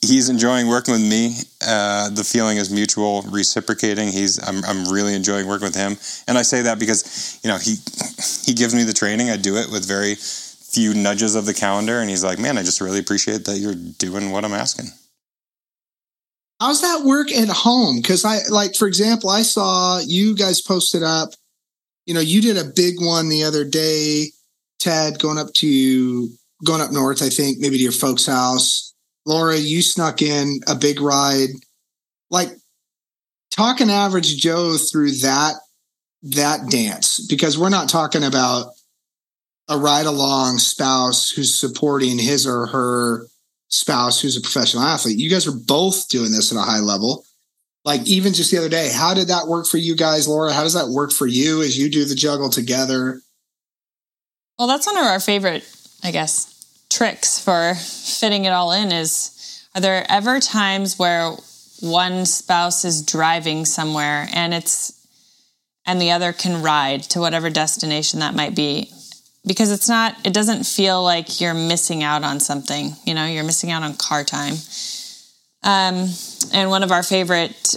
[0.00, 1.34] He's enjoying working with me.
[1.66, 4.08] Uh, the feeling is mutual, reciprocating.
[4.08, 5.96] He's I'm I'm really enjoying working with him,
[6.28, 7.76] and I say that because you know he
[8.44, 9.30] he gives me the training.
[9.30, 12.62] I do it with very few nudges of the calendar, and he's like, "Man, I
[12.62, 14.86] just really appreciate that you're doing what I'm asking."
[16.60, 18.00] how's that work at home?
[18.00, 21.30] Because I, like, for example, I saw you guys posted up,
[22.08, 24.28] you know, you did a big one the other day,
[24.80, 26.28] Ted, going up to,
[26.64, 28.94] going up north, I think, maybe to your folks' house.
[29.26, 31.50] Laura, you snuck in a big ride.
[32.30, 32.48] Like,
[33.50, 35.56] talk an average Joe through that
[36.22, 38.72] that dance because we're not talking about
[39.68, 43.26] a ride along spouse who's supporting his or her
[43.68, 45.18] spouse who's a professional athlete.
[45.18, 47.24] You guys are both doing this at a high level.
[47.88, 50.52] Like even just the other day, how did that work for you guys, Laura?
[50.52, 53.22] How does that work for you as you do the juggle together?
[54.58, 55.64] Well, that's one of our favorite,
[56.04, 61.30] I guess, tricks for fitting it all in is are there ever times where
[61.80, 64.92] one spouse is driving somewhere and it's
[65.86, 68.92] and the other can ride to whatever destination that might be
[69.46, 73.44] because it's not it doesn't feel like you're missing out on something you know you're
[73.44, 74.56] missing out on car time
[75.62, 76.08] um,
[76.52, 77.76] and one of our favorite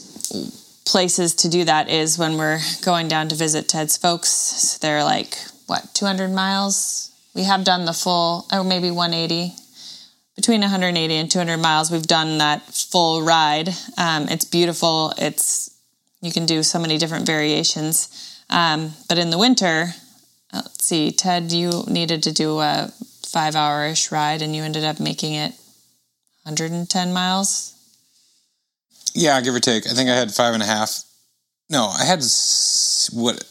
[0.86, 5.36] places to do that is when we're going down to visit ted's folks they're like
[5.68, 9.54] what 200 miles we have done the full, or maybe 180,
[10.36, 11.92] between 180 and 200 miles.
[11.92, 13.70] We've done that full ride.
[13.98, 15.14] Um, it's beautiful.
[15.18, 15.70] It's
[16.22, 18.38] you can do so many different variations.
[18.50, 19.94] Um, but in the winter,
[20.54, 22.92] uh, let's see, Ted, you needed to do a
[23.26, 25.54] five hour ish ride, and you ended up making it
[26.44, 27.74] 110 miles.
[29.14, 29.88] Yeah, give or take.
[29.88, 31.04] I think I had five and a half.
[31.70, 32.22] No, I had
[33.14, 33.44] what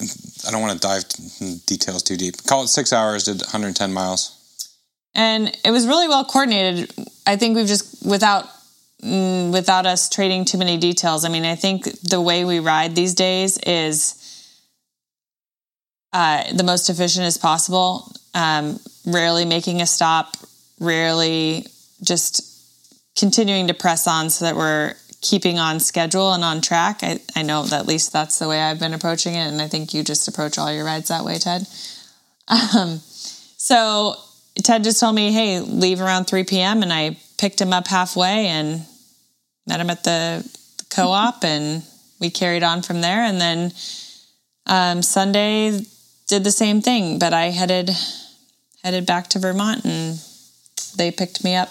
[0.47, 1.05] I don't want to dive
[1.67, 2.43] details too deep.
[2.45, 4.37] Call it six hours, did 110 miles.
[5.15, 6.93] And it was really well coordinated.
[7.27, 8.47] I think we've just, without
[9.03, 11.25] mm, without us trading too many details.
[11.25, 14.17] I mean, I think the way we ride these days is
[16.13, 18.13] uh, the most efficient as possible.
[18.35, 20.37] Um, rarely making a stop,
[20.79, 21.67] rarely
[22.03, 22.51] just
[23.21, 27.01] continuing to press on so that we're keeping on schedule and on track.
[27.03, 29.47] I, I know that at least that's the way I've been approaching it.
[29.47, 31.67] And I think you just approach all your rides that way, Ted.
[32.77, 33.01] Um,
[33.57, 34.17] so
[34.65, 36.83] Ted just told me, hey, leave around 3 p.m.
[36.83, 38.85] And I picked him up halfway and
[39.69, 40.45] met him at the
[40.93, 41.85] co op and
[42.19, 43.23] we carried on from there.
[43.23, 43.73] And then
[44.67, 45.81] um, Sunday
[46.27, 47.91] did the same thing, but I headed
[48.83, 50.19] headed back to Vermont and
[50.97, 51.69] they picked me up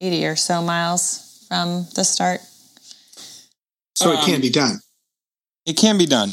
[0.00, 2.40] 80 or so miles from the start.
[3.94, 4.80] So it can um, be done.
[5.66, 6.32] It can be done.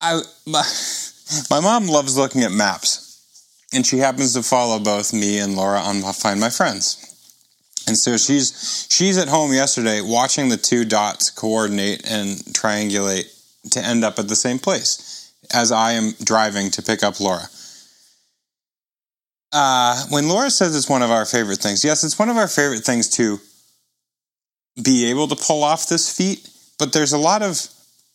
[0.00, 0.62] I my,
[1.50, 5.78] my mom loves looking at maps, and she happens to follow both me and Laura
[5.78, 7.02] on Find My Friends.
[7.86, 13.32] And so she's she's at home yesterday watching the two dots coordinate and triangulate
[13.70, 17.48] to end up at the same place as I am driving to pick up Laura
[19.58, 22.46] uh, when Laura says it's one of our favorite things, yes, it's one of our
[22.46, 23.40] favorite things to
[24.84, 26.46] be able to pull off this feat,
[26.78, 27.66] but there's a lot of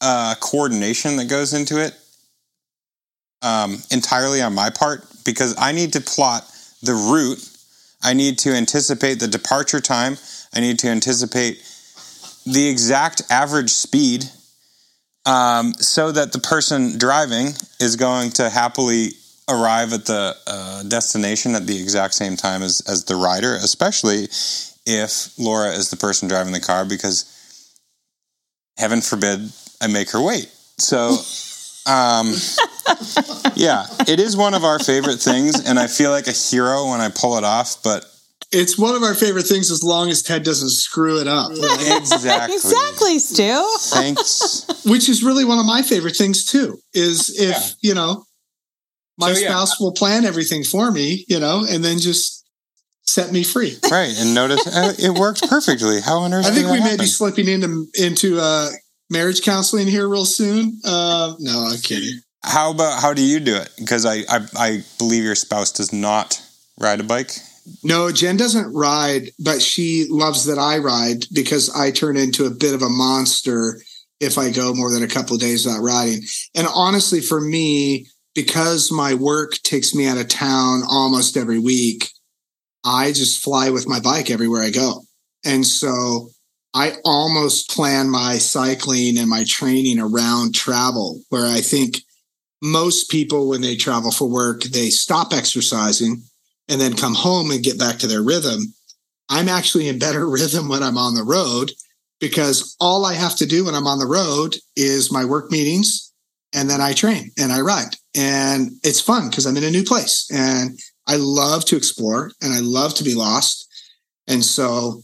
[0.02, 1.98] uh, coordination that goes into it
[3.42, 6.44] um, entirely on my part because I need to plot
[6.84, 7.44] the route.
[8.04, 10.18] I need to anticipate the departure time.
[10.54, 11.58] I need to anticipate
[12.46, 14.26] the exact average speed
[15.26, 17.48] um, so that the person driving
[17.80, 19.14] is going to happily
[19.52, 24.28] arrive at the uh, destination at the exact same time as, as the rider, especially
[24.86, 27.26] if Laura is the person driving the car, because
[28.78, 30.52] heaven forbid I make her wait.
[30.78, 31.18] So,
[31.92, 32.34] um,
[33.56, 37.02] yeah, it is one of our favorite things, and I feel like a hero when
[37.02, 38.06] I pull it off, but
[38.52, 41.52] it's one of our favorite things as long as Ted doesn't screw it up.
[41.98, 42.56] exactly.
[42.56, 43.78] exactly, Stu.
[43.96, 44.66] Thanks.
[44.86, 46.78] Which is really one of my favorite things too.
[46.94, 47.90] Is if, yeah.
[47.90, 48.26] you know,
[49.18, 52.46] my so, spouse will plan everything for me, you know, and then just
[53.04, 53.78] set me free.
[53.90, 56.02] Right, and notice uh, it worked perfectly.
[56.02, 56.46] How on earth?
[56.46, 56.98] I think we happen?
[56.98, 58.70] may be slipping into into uh,
[59.10, 60.80] marriage counseling here real soon.
[60.84, 62.20] Uh, no, I'm kidding.
[62.44, 63.70] How about how do you do it?
[63.78, 66.42] Because I, I I believe your spouse does not
[66.80, 67.32] ride a bike.
[67.84, 72.50] No, Jen doesn't ride, but she loves that I ride because I turn into a
[72.50, 73.82] bit of a monster
[74.20, 76.24] if I go more than a couple of days without riding.
[76.56, 82.10] And honestly, for me, because my work takes me out of town almost every week,
[82.86, 85.02] I just fly with my bike everywhere I go.
[85.46, 86.30] And so
[86.74, 91.98] I almost plan my cycling and my training around travel, where I think
[92.62, 96.24] most people, when they travel for work, they stop exercising
[96.70, 98.74] and then come home and get back to their rhythm.
[99.30, 101.72] I'm actually in better rhythm when I'm on the road
[102.20, 106.14] because all I have to do when I'm on the road is my work meetings
[106.54, 109.84] and then I train and I ride and it's fun because I'm in a new
[109.84, 113.68] place and I love to explore and I love to be lost.
[114.28, 115.02] And so,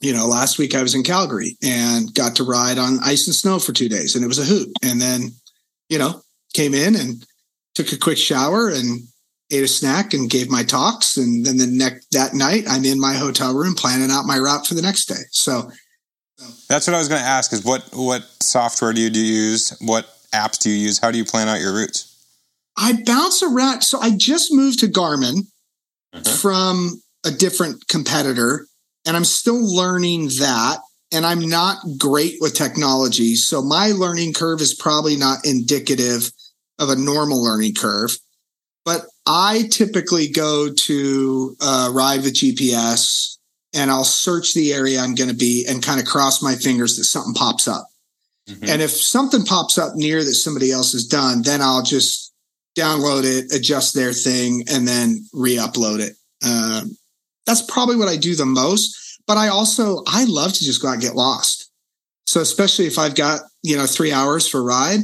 [0.00, 3.34] you know, last week I was in Calgary and got to ride on ice and
[3.34, 4.68] snow for two days and it was a hoot.
[4.82, 5.30] And then,
[5.88, 6.22] you know,
[6.54, 7.24] came in and
[7.74, 9.00] took a quick shower and
[9.50, 11.16] ate a snack and gave my talks.
[11.16, 14.66] And then the next that night I'm in my hotel room planning out my route
[14.66, 15.22] for the next day.
[15.30, 15.70] So
[16.68, 19.76] that's what I was going to ask is what, what software do you use?
[19.80, 20.98] What apps do you use?
[20.98, 22.07] How do you plan out your routes?
[22.78, 23.82] I bounce around.
[23.82, 25.46] So I just moved to Garmin
[26.14, 26.36] mm-hmm.
[26.36, 28.66] from a different competitor,
[29.06, 30.78] and I'm still learning that.
[31.10, 33.34] And I'm not great with technology.
[33.34, 36.30] So my learning curve is probably not indicative
[36.78, 38.18] of a normal learning curve.
[38.84, 43.38] But I typically go to uh, ride with GPS
[43.74, 46.96] and I'll search the area I'm going to be and kind of cross my fingers
[46.96, 47.86] that something pops up.
[48.48, 48.64] Mm-hmm.
[48.68, 52.32] And if something pops up near that somebody else has done, then I'll just
[52.78, 56.16] download it, adjust their thing, and then re-upload it.
[56.46, 56.96] Um,
[57.46, 59.20] that's probably what I do the most.
[59.26, 61.70] But I also I love to just go out and get lost.
[62.26, 65.00] So especially if I've got you know three hours for a ride,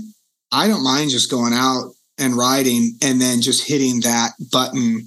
[0.50, 5.06] I don't mind just going out and riding and then just hitting that button.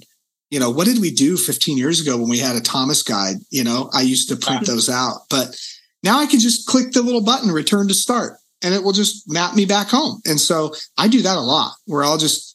[0.50, 3.36] You know, what did we do 15 years ago when we had a Thomas guide?
[3.50, 5.58] You know, I used to print those out, but
[6.02, 9.30] now I can just click the little button, return to start, and it will just
[9.30, 10.20] map me back home.
[10.26, 12.47] And so I do that a lot where I'll just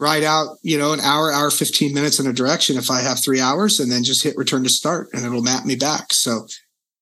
[0.00, 3.22] ride out, you know, an hour, hour, 15 minutes in a direction if I have
[3.22, 6.12] three hours and then just hit return to start and it'll map me back.
[6.12, 6.46] So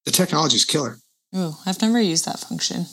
[0.05, 0.99] the technology is killer.
[1.32, 2.86] Oh, I've never used that function.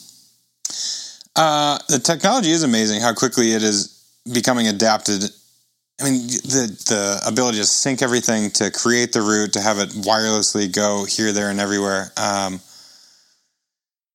[1.34, 5.24] Uh, the technology is amazing how quickly it is becoming adapted.
[6.00, 9.90] I mean, the the ability to sync everything, to create the route, to have it
[9.90, 12.12] wirelessly go here, there, and everywhere.
[12.16, 12.60] Um,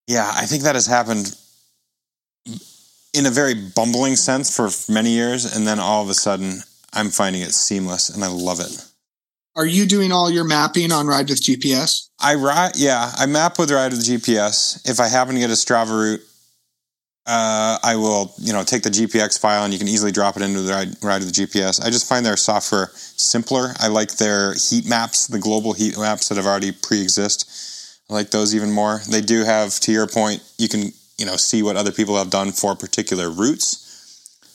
[0.07, 1.35] yeah, I think that has happened
[3.13, 6.61] in a very bumbling sense for many years, and then all of a sudden,
[6.93, 8.85] I'm finding it seamless, and I love it.
[9.55, 12.07] Are you doing all your mapping on Ride with GPS?
[12.19, 14.89] I ride, yeah, I map with Ride with GPS.
[14.89, 16.21] If I happen to get a Strava route,
[17.27, 20.41] uh, I will, you know, take the GPX file and you can easily drop it
[20.41, 21.83] into the ride, ride with GPS.
[21.83, 23.73] I just find their software simpler.
[23.79, 27.99] I like their heat maps, the global heat maps that have already pre-exist.
[28.09, 29.01] I like those even more.
[29.09, 30.91] They do have, to your point, you can,
[31.21, 33.87] you know, see what other people have done for particular routes.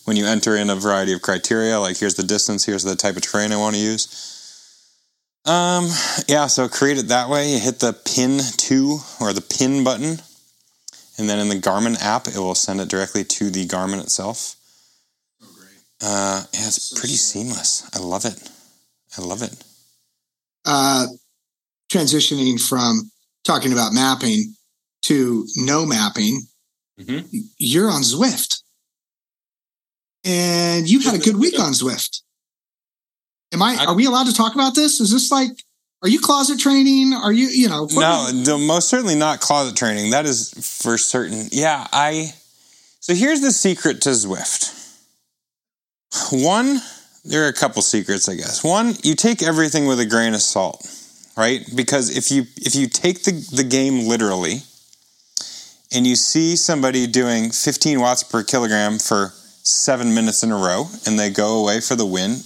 [0.05, 3.17] When you enter in a variety of criteria, like here's the distance, here's the type
[3.17, 4.23] of terrain I want to use.
[5.45, 5.89] Um,
[6.29, 7.53] yeah, so create it that way.
[7.53, 10.19] You hit the pin two or the pin button
[11.19, 14.57] and then in the Garmin app, it will send it directly to the Garmin itself.
[15.43, 15.81] Oh, great.
[16.03, 17.89] Uh, yeah, it's pretty seamless.
[17.95, 18.51] I love it.
[19.17, 19.55] I love it.
[20.67, 21.07] Uh,
[21.91, 23.11] transitioning from
[23.45, 24.55] talking about mapping
[25.03, 26.43] to no mapping,
[27.01, 27.29] Mhm.
[27.59, 28.63] you're on Zwift.
[30.25, 32.23] And you had a good week on Zwift.
[33.53, 35.01] Am I, I- are we allowed to talk about this?
[35.01, 35.51] Is this like,
[36.03, 37.13] are you closet training?
[37.13, 40.11] Are you, you know, No, the, most certainly not closet training.
[40.11, 40.51] That is
[40.83, 41.49] for certain.
[41.53, 42.35] Yeah, I.
[43.01, 44.73] So here's the secret to Zwift.
[46.33, 46.81] One,
[47.25, 48.63] there are a couple secrets, I guess.
[48.65, 50.87] One, you take everything with a grain of salt,
[51.37, 51.61] right?
[51.75, 54.63] Because if you if you take the, the game literally,
[55.93, 59.33] and you see somebody doing 15 watts per kilogram for
[59.63, 62.37] seven minutes in a row, and they go away for the win,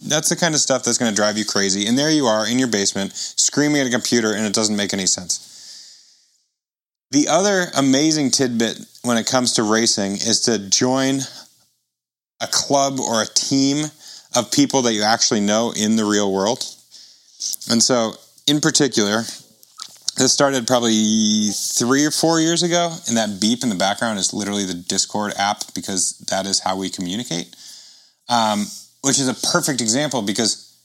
[0.00, 1.86] that's the kind of stuff that's going to drive you crazy.
[1.86, 4.92] And there you are in your basement screaming at a computer and it doesn't make
[4.92, 5.42] any sense.
[7.12, 11.20] The other amazing tidbit when it comes to racing is to join
[12.42, 13.86] a club or a team
[14.34, 16.58] of people that you actually know in the real world.
[17.70, 18.14] And so,
[18.46, 19.22] in particular,
[20.16, 24.32] this started probably three or four years ago, and that beep in the background is
[24.32, 27.54] literally the Discord app because that is how we communicate.
[28.28, 28.66] Um,
[29.02, 30.76] which is a perfect example because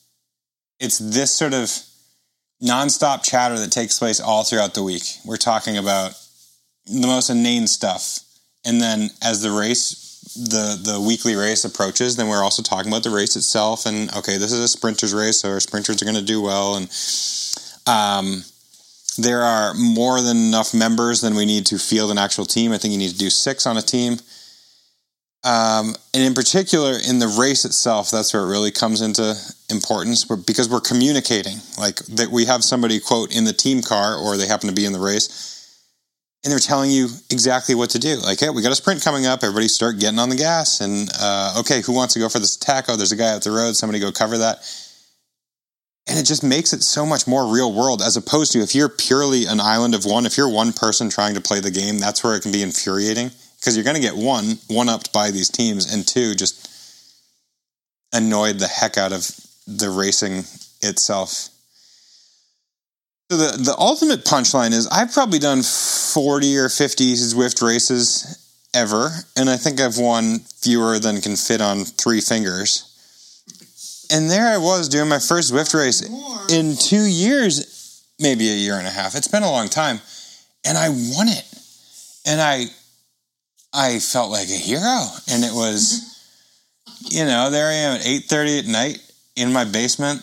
[0.80, 1.72] it's this sort of
[2.62, 5.04] nonstop chatter that takes place all throughout the week.
[5.26, 6.14] We're talking about
[6.86, 8.20] the most inane stuff.
[8.64, 13.04] And then as the race, the, the weekly race approaches, then we're also talking about
[13.04, 13.86] the race itself.
[13.86, 16.76] And okay, this is a sprinter's race, so our sprinters are going to do well.
[16.76, 16.86] And
[17.88, 18.44] um,
[19.24, 22.72] there are more than enough members than we need to field an actual team.
[22.72, 24.18] I think you need to do six on a team.
[25.44, 29.34] Um, and in particular, in the race itself, that's where it really comes into
[29.72, 31.58] importance because we're communicating.
[31.80, 34.86] Like that, we have somebody quote in the team car, or they happen to be
[34.86, 35.88] in the race,
[36.44, 38.18] and they're telling you exactly what to do.
[38.18, 39.44] Like, hey, we got a sprint coming up.
[39.44, 40.80] Everybody start getting on the gas.
[40.80, 42.86] And uh, okay, who wants to go for this attack?
[42.88, 43.76] Oh, there's a guy out the road.
[43.76, 44.60] Somebody go cover that.
[46.08, 48.90] And it just makes it so much more real world as opposed to if you're
[48.90, 52.24] purely an island of one, if you're one person trying to play the game, that's
[52.24, 55.50] where it can be infuriating because you're going to get one, one upped by these
[55.50, 56.68] teams, and two, just
[58.12, 59.30] annoyed the heck out of
[59.68, 60.40] the racing
[60.82, 61.50] itself.
[63.30, 68.38] So the, the ultimate punchline is I've probably done 40 or 50 Zwift races
[68.74, 72.91] ever, and I think I've won fewer than can fit on three fingers.
[74.12, 76.02] And there I was doing my first Zwift race
[76.50, 79.16] in two years, maybe a year and a half.
[79.16, 80.00] It's been a long time.
[80.66, 81.46] And I won it.
[82.26, 82.66] And I
[83.74, 85.06] I felt like a hero.
[85.30, 86.20] And it was,
[87.10, 89.00] you know, there I am at 8.30 at night
[89.36, 90.22] in my basement.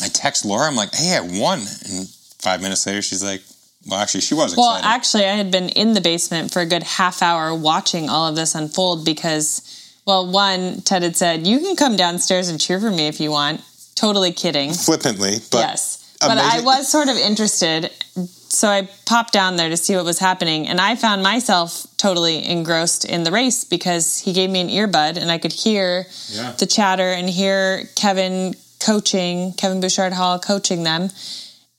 [0.00, 1.58] I text Laura, I'm like, hey, I won.
[1.60, 2.08] And
[2.40, 3.42] five minutes later, she's like,
[3.88, 4.88] well, actually, she was Well, excited.
[4.94, 8.36] actually, I had been in the basement for a good half hour watching all of
[8.36, 12.90] this unfold because, well, one, Ted had said, You can come downstairs and cheer for
[12.90, 13.60] me if you want.
[13.94, 14.72] Totally kidding.
[14.72, 16.16] Flippantly, but yes.
[16.20, 17.90] But I was sort of interested.
[18.14, 20.68] So I popped down there to see what was happening.
[20.68, 25.16] And I found myself totally engrossed in the race because he gave me an earbud
[25.16, 26.52] and I could hear Yeah.
[26.52, 31.10] the chatter and hear Kevin coaching, Kevin Bouchard Hall coaching them.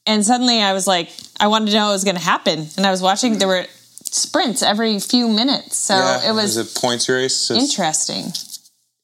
[0.05, 1.09] And suddenly I was like,
[1.39, 2.67] I wanted to know what was going to happen.
[2.75, 3.65] And I was watching, there were
[4.13, 5.77] sprints every few minutes.
[5.77, 7.35] So Yeah, it was, a points race.
[7.35, 8.25] So interesting.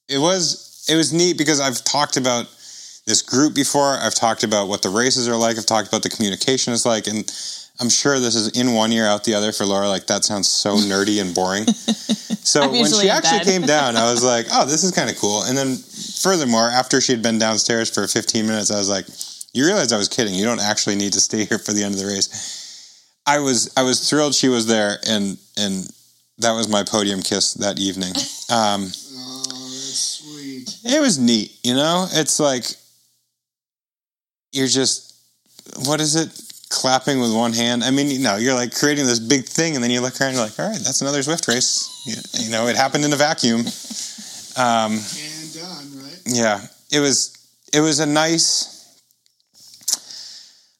[0.07, 2.47] it was it was neat because I've talked about
[3.05, 3.97] this group before.
[4.01, 5.57] I've talked about what the races are like.
[5.57, 7.31] I've talked about the communication is like, and
[7.79, 9.87] I'm sure this is in one year out the other for Laura.
[9.87, 11.65] Like that sounds so nerdy and boring.
[12.49, 15.43] So when she actually came down, I was like, oh, this is kind of cool.
[15.43, 19.05] And then furthermore, after she had been downstairs for 15 minutes, I was like,
[19.53, 20.33] you realize I was kidding.
[20.33, 22.58] You don't actually need to stay here for the end of the race.
[23.35, 25.87] I was I was thrilled she was there, and and
[26.39, 28.13] that was my podium kiss that evening.
[28.51, 28.81] Um,
[29.21, 30.75] Oh, that's sweet.
[30.83, 32.07] it was neat, you know?
[32.13, 32.65] It's like
[34.51, 35.13] you're just
[35.85, 36.29] what is it?
[36.71, 37.83] Clapping with one hand.
[37.83, 40.29] I mean, you know, you're like creating this big thing, and then you look around,
[40.29, 42.01] and you're like, all right, that's another Zwift race.
[42.07, 42.15] You,
[42.45, 43.63] you know, it happened in a vacuum.
[44.57, 46.19] Um, And done, right?
[46.25, 46.59] yeah,
[46.91, 47.37] it was
[47.71, 48.78] it was a nice.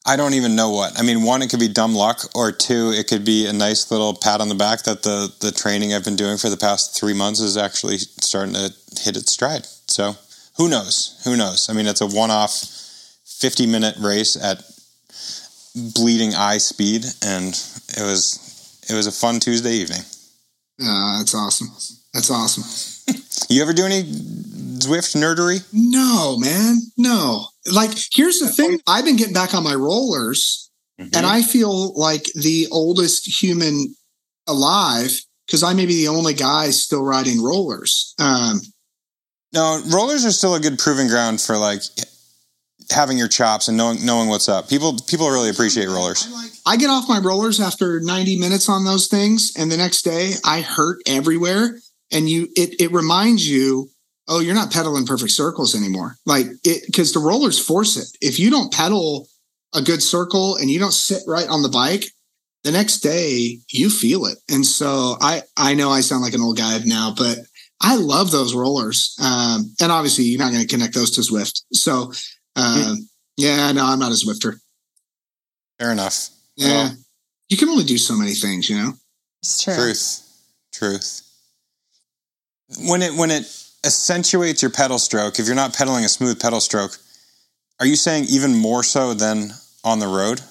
[0.10, 1.00] I don't even know what.
[1.00, 3.92] I mean, one, it could be dumb luck, or two, it could be a nice
[3.92, 7.00] little pat on the back that the the training I've been doing for the past
[7.00, 9.68] three months is actually starting to hit its stride.
[9.86, 10.16] So
[10.58, 11.22] who knows?
[11.26, 11.70] Who knows?
[11.70, 12.52] I mean, it's a one off,
[13.24, 14.64] fifty minute race at
[15.94, 17.50] bleeding eye speed, and
[17.96, 20.02] it was it was a fun Tuesday evening.
[20.82, 21.68] Uh, that's awesome.
[22.16, 22.64] That's awesome.
[23.50, 25.66] You ever do any Zwift nerdery?
[25.74, 26.82] No, man.
[26.98, 27.48] No.
[27.72, 32.26] Like, here's the thing I've been getting back on my rollers, and I feel like
[32.36, 33.96] the oldest human
[34.48, 38.14] alive because I may be the only guy still riding rollers.
[38.20, 38.62] Um,
[39.52, 41.82] No, rollers are still a good proving ground for like
[42.92, 44.70] having your chops and knowing knowing what's up.
[44.70, 46.28] People people really appreciate rollers.
[46.68, 50.34] I get off my rollers after 90 minutes on those things, and the next day
[50.46, 51.80] I hurt everywhere.
[52.12, 53.90] And you, it, it reminds you,
[54.28, 56.16] oh, you're not pedaling perfect circles anymore.
[56.26, 58.08] Like it, because the rollers force it.
[58.22, 59.28] If you don't pedal
[59.76, 62.06] a good circle and you don't sit right on the bike,
[62.64, 64.38] the next day you feel it.
[64.50, 67.38] And so I, I know I sound like an old guy now, but
[67.82, 69.16] I love those rollers.
[69.24, 71.62] Um, and obviously you're not going to connect those to Zwift.
[71.72, 72.12] So,
[72.56, 73.08] um,
[73.38, 74.60] yeah, no, I'm not a Zwifter.
[75.80, 76.30] Fair enough.
[76.56, 76.68] Yeah.
[76.68, 76.96] Well,
[77.48, 78.94] you can only do so many things, you know?
[79.42, 79.76] It's true.
[79.76, 80.44] truth,
[80.74, 81.29] truth.
[82.78, 83.44] When it when it
[83.86, 86.98] accentuates your pedal stroke, if you're not pedaling a smooth pedal stroke,
[87.80, 89.54] are you saying even more so than
[89.84, 90.42] on the road?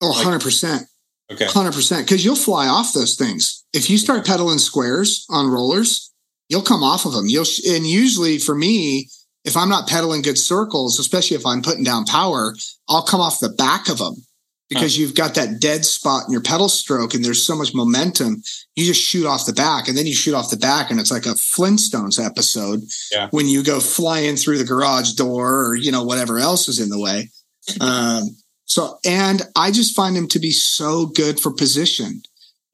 [0.00, 0.86] Oh, Like- 100%.
[1.32, 1.46] Okay.
[1.46, 1.98] 100%.
[2.04, 3.64] Because you'll fly off those things.
[3.72, 6.10] If you start pedaling squares on rollers,
[6.48, 7.26] you'll come off of them.
[7.26, 9.08] You'll, and usually for me,
[9.44, 12.54] if I'm not pedaling good circles, especially if I'm putting down power,
[12.88, 14.24] I'll come off the back of them
[14.70, 18.42] because you've got that dead spot in your pedal stroke and there's so much momentum.
[18.76, 21.10] You just shoot off the back and then you shoot off the back and it's
[21.10, 22.80] like a Flintstones episode
[23.12, 23.28] Yeah.
[23.30, 26.88] when you go flying through the garage door or, you know, whatever else is in
[26.88, 27.30] the way.
[27.80, 28.36] Um,
[28.66, 32.22] so, and I just find him to be so good for position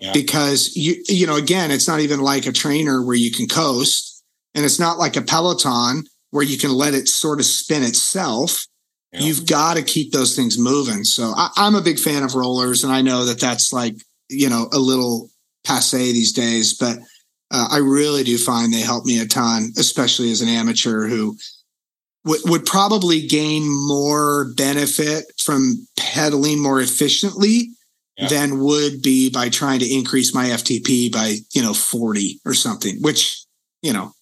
[0.01, 0.13] Yeah.
[0.13, 4.25] because you, you know, again, it's not even like a trainer where you can coast
[4.55, 8.67] and it's not like a Peloton where you can let it sort of spin itself.
[9.13, 9.21] Yeah.
[9.23, 11.03] You've got to keep those things moving.
[11.05, 13.95] So I, I'm a big fan of rollers and I know that that's like,
[14.29, 15.29] you know, a little
[15.65, 16.99] passe these days, but
[17.51, 21.37] uh, I really do find they help me a ton, especially as an amateur who
[22.25, 27.71] would would probably gain more benefit from pedaling more efficiently
[28.17, 28.29] Yeah.
[28.29, 32.99] than would be by trying to increase my FTP by, you know, 40 or something,
[33.01, 33.43] which,
[33.83, 34.13] you know,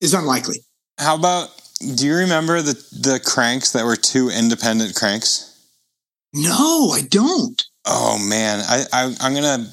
[0.00, 0.64] is unlikely.
[0.98, 1.50] How about
[1.80, 5.44] do you remember the the cranks that were two independent cranks?
[6.32, 7.62] No, I don't.
[7.86, 9.66] Oh man, I, I I'm gonna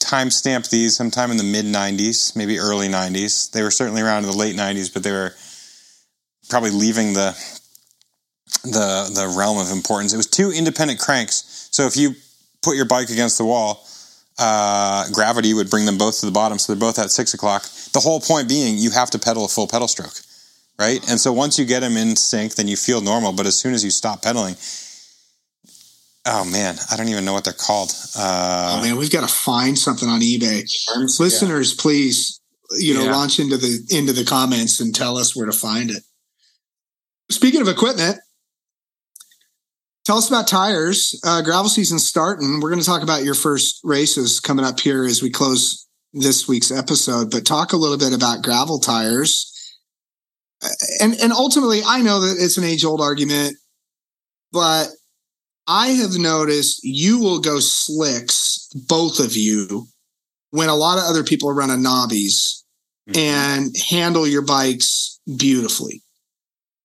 [0.00, 3.50] timestamp these sometime in the mid '90s, maybe early '90s.
[3.50, 5.34] They were certainly around in the late '90s, but they were
[6.48, 7.32] probably leaving the
[8.64, 10.12] the the realm of importance.
[10.12, 11.68] It was two independent cranks.
[11.70, 12.14] So if you
[12.62, 13.86] put your bike against the wall,
[14.38, 16.58] uh, gravity would bring them both to the bottom.
[16.58, 17.64] So they're both at six o'clock.
[17.92, 20.14] The whole point being, you have to pedal a full pedal stroke,
[20.82, 21.00] right?
[21.10, 23.32] And so once you get them in sync, then you feel normal.
[23.32, 24.56] But as soon as you stop pedaling,
[26.26, 27.90] oh man, I don't even know what they're called.
[28.18, 30.62] Uh, oh man, we've got to find something on eBay.
[31.20, 32.40] Listeners, please,
[32.78, 33.12] you know, Yeah.
[33.12, 36.02] launch into the into the comments and tell us where to find it.
[37.30, 38.18] Speaking of equipment,
[40.04, 41.18] tell us about tires.
[41.24, 42.60] Uh, gravel season's starting.
[42.60, 46.46] We're going to talk about your first races coming up here as we close this
[46.46, 47.30] week's episode.
[47.30, 49.48] But talk a little bit about gravel tires.
[51.00, 53.56] And and ultimately, I know that it's an age old argument,
[54.52, 54.88] but
[55.66, 59.86] I have noticed you will go slicks, both of you,
[60.50, 62.62] when a lot of other people are running knobbies
[63.08, 63.16] Mhm.
[63.16, 66.02] and handle your bikes beautifully.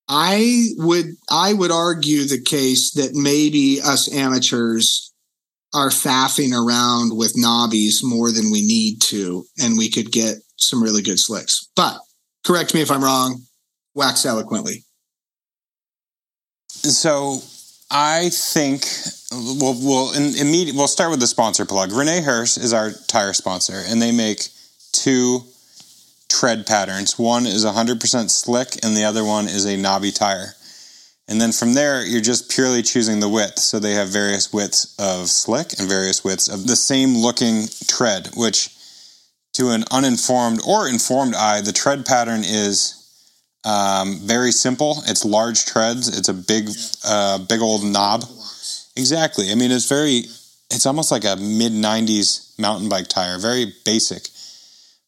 [0.08, 5.12] I would I would argue the case that maybe us amateurs
[5.74, 10.82] are faffing around with knobbies more than we need to, and we could get some
[10.82, 11.68] really good slicks.
[11.76, 12.00] But
[12.46, 13.47] correct me if I'm wrong.
[13.98, 14.86] Wax eloquently.
[16.68, 17.42] So
[17.90, 18.86] I think
[19.32, 21.90] we'll we'll immediate, we'll start with the sponsor plug.
[21.90, 24.50] René Herse is our tire sponsor, and they make
[24.92, 25.42] two
[26.30, 27.18] tread patterns.
[27.18, 30.54] One is 100% slick, and the other one is a knobby tire.
[31.28, 33.58] And then from there, you're just purely choosing the width.
[33.58, 38.30] So they have various widths of slick and various widths of the same looking tread,
[38.36, 38.70] which
[39.54, 42.97] to an uninformed or informed eye, the tread pattern is
[43.68, 45.04] um, very simple.
[45.08, 46.18] It's large treads.
[46.18, 46.70] It's a big,
[47.06, 48.24] uh, big old knob.
[48.96, 49.52] Exactly.
[49.52, 50.24] I mean, it's very.
[50.70, 53.38] It's almost like a mid '90s mountain bike tire.
[53.38, 54.30] Very basic.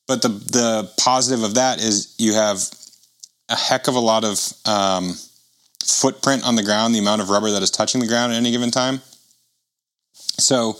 [0.07, 2.59] But the the positive of that is you have
[3.47, 5.13] a heck of a lot of um,
[5.85, 6.93] footprint on the ground.
[6.93, 9.01] The amount of rubber that is touching the ground at any given time.
[10.13, 10.75] So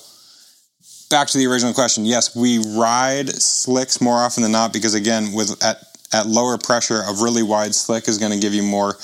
[1.09, 2.05] back to the original question.
[2.05, 5.77] Yes, we ride slicks more often than not because again, with at
[6.13, 8.95] at lower pressure, a really wide slick is going to give you more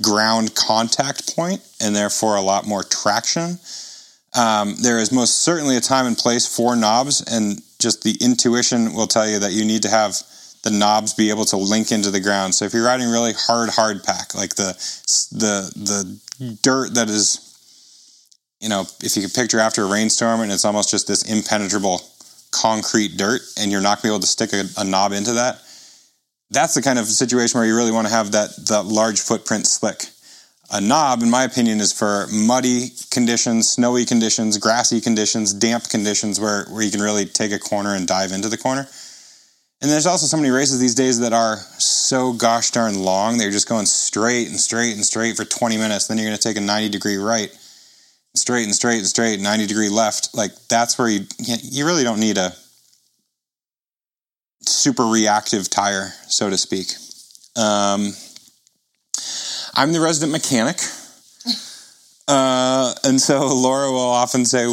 [0.00, 3.58] ground contact point and therefore a lot more traction.
[4.34, 8.94] Um, there is most certainly a time and place for knobs, and just the intuition
[8.94, 10.16] will tell you that you need to have
[10.62, 12.54] the knobs be able to link into the ground.
[12.54, 14.72] So if you're riding really hard hard pack, like the
[15.32, 17.54] the the dirt that is,
[18.60, 22.00] you know, if you could picture after a rainstorm and it's almost just this impenetrable
[22.52, 25.60] concrete dirt, and you're not to be able to stick a, a knob into that
[26.52, 29.66] that's the kind of situation where you really want to have that, that large footprint
[29.66, 30.04] slick.
[30.70, 36.40] A knob, in my opinion, is for muddy conditions, snowy conditions, grassy conditions, damp conditions
[36.40, 38.86] where, where you can really take a corner and dive into the corner.
[39.82, 43.36] And there's also so many races these days that are so gosh darn long.
[43.36, 46.06] They're just going straight and straight and straight for 20 minutes.
[46.06, 47.50] Then you're going to take a 90 degree right,
[48.36, 50.34] straight and straight and straight, 90 degree left.
[50.34, 52.52] Like that's where you you really don't need a
[54.82, 56.88] super reactive tire, so to speak.
[57.56, 58.12] Um,
[59.74, 60.78] I'm the resident mechanic.
[62.28, 64.66] Uh, and so Laura will often say,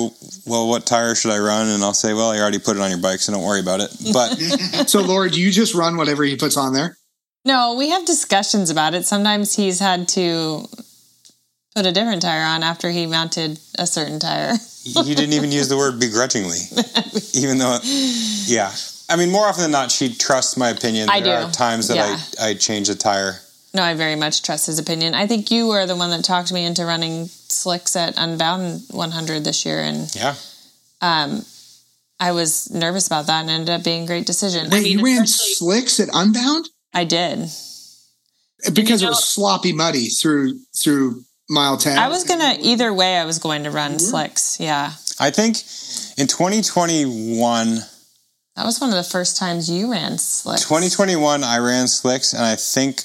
[0.45, 2.89] "Well, what tire should I run?" And I'll say, "Well, I already put it on
[2.89, 4.35] your bike, so don't worry about it." But
[4.89, 6.97] so, Laura, do you just run whatever he puts on there?
[7.45, 9.05] No, we have discussions about it.
[9.05, 10.67] Sometimes he's had to
[11.75, 14.53] put a different tire on after he mounted a certain tire.
[14.83, 16.59] he didn't even use the word begrudgingly,
[17.33, 17.79] even though,
[18.45, 18.71] yeah.
[19.09, 21.09] I mean, more often than not, she trusts my opinion.
[21.09, 21.47] I there do.
[21.47, 22.19] are times that Yeah.
[22.39, 23.39] I, I change a tire.
[23.73, 25.13] No, I very much trust his opinion.
[25.13, 29.43] I think you were the one that talked me into running slicks at Unbound 100
[29.43, 30.35] this year, and Yeah.
[31.01, 31.43] um,
[32.19, 34.67] I was nervous about that, and ended up being a great decision.
[34.67, 37.47] I Wait, mean, you ran slicks at Unbound I did.
[38.73, 41.97] because you it was sloppy muddy through through mile ten.
[41.97, 43.17] I was gonna either way.
[43.17, 44.59] I was going to run slicks.
[44.59, 45.57] Yeah, I think
[46.17, 47.79] in 2021,
[48.59, 50.63] that was one of the first times you ran slicks.
[50.63, 53.03] 2021, I ran slicks, and I think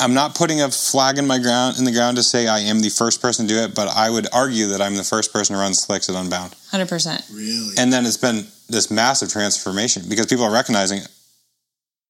[0.00, 2.80] I'm not putting a flag in my ground in the ground to say I am
[2.80, 5.54] the first person to do it, but I would argue that I'm the first person
[5.54, 6.56] to run slicks at Unbound.
[6.70, 7.22] Hundred percent.
[7.30, 7.74] really.
[7.76, 11.00] And then it's been this massive transformation because people are recognizing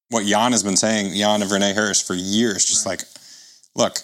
[0.07, 2.63] what Jan has been saying, Jan of René Herse for years.
[2.63, 3.01] Just like,
[3.75, 3.97] look,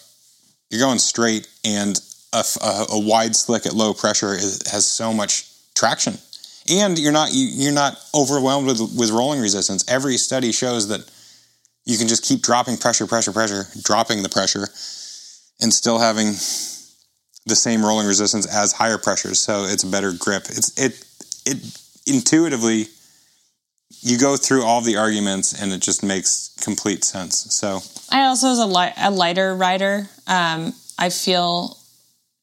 [0.69, 1.97] you're going straight, and
[2.33, 6.17] a, a, a wide slick at low pressure is, has so much traction,
[6.69, 9.83] and you're not you, you're not overwhelmed with with rolling resistance.
[9.89, 11.09] Every study shows that
[11.85, 14.67] you can just keep dropping pressure, pressure, pressure, dropping the pressure,
[15.59, 16.27] and still having
[17.45, 19.39] the same rolling resistance as higher pressures.
[19.39, 20.43] So it's a better grip.
[20.49, 21.03] It's it
[21.45, 22.87] it intuitively
[24.01, 27.53] you go through all the arguments and it just makes complete sense.
[27.55, 31.77] So I also, as a, li- a lighter rider, um, I feel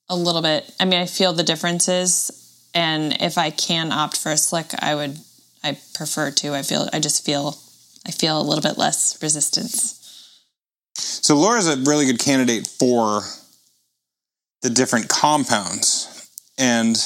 [0.09, 0.73] a little bit.
[0.79, 2.46] I mean, I feel the differences,
[2.77, 5.19] and if I can opt for a slick, I would.
[5.65, 6.55] I prefer to.
[6.55, 6.89] I feel.
[6.93, 7.57] I just feel.
[8.07, 10.41] I feel a little bit less resistance.
[10.95, 13.23] so Laura's a really good candidate for
[14.63, 16.31] the different compounds.
[16.59, 16.97] And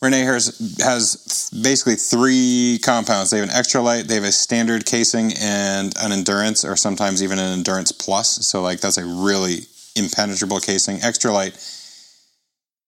[0.00, 3.30] Renee has, has basically three compounds.
[3.30, 7.22] They have an extra light, they have a standard casing, and an endurance, or sometimes
[7.22, 8.46] even an endurance plus.
[8.46, 11.02] So, like, that's a really impenetrable casing.
[11.02, 11.54] Extra light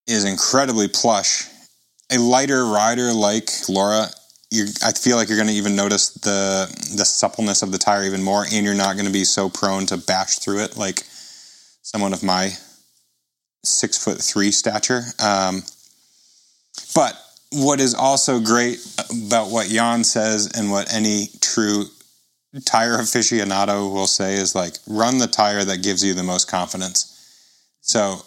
[0.06, 1.48] is incredibly plush.
[2.10, 4.06] A lighter rider like Laura,
[4.50, 8.04] you, I feel like you're going to even notice the the suppleness of the tire
[8.04, 11.02] even more, and you're not going to be so prone to bash through it like
[11.82, 12.50] someone of my
[13.64, 15.02] six foot three stature.
[15.18, 15.62] Um,
[16.94, 17.20] but
[17.52, 18.78] what is also great
[19.26, 21.84] about what Jan says and what any true
[22.64, 27.12] tire aficionado will say is like run the tire that gives you the most confidence.
[27.80, 28.22] So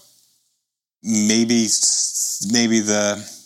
[1.03, 1.67] maybe
[2.51, 3.39] maybe the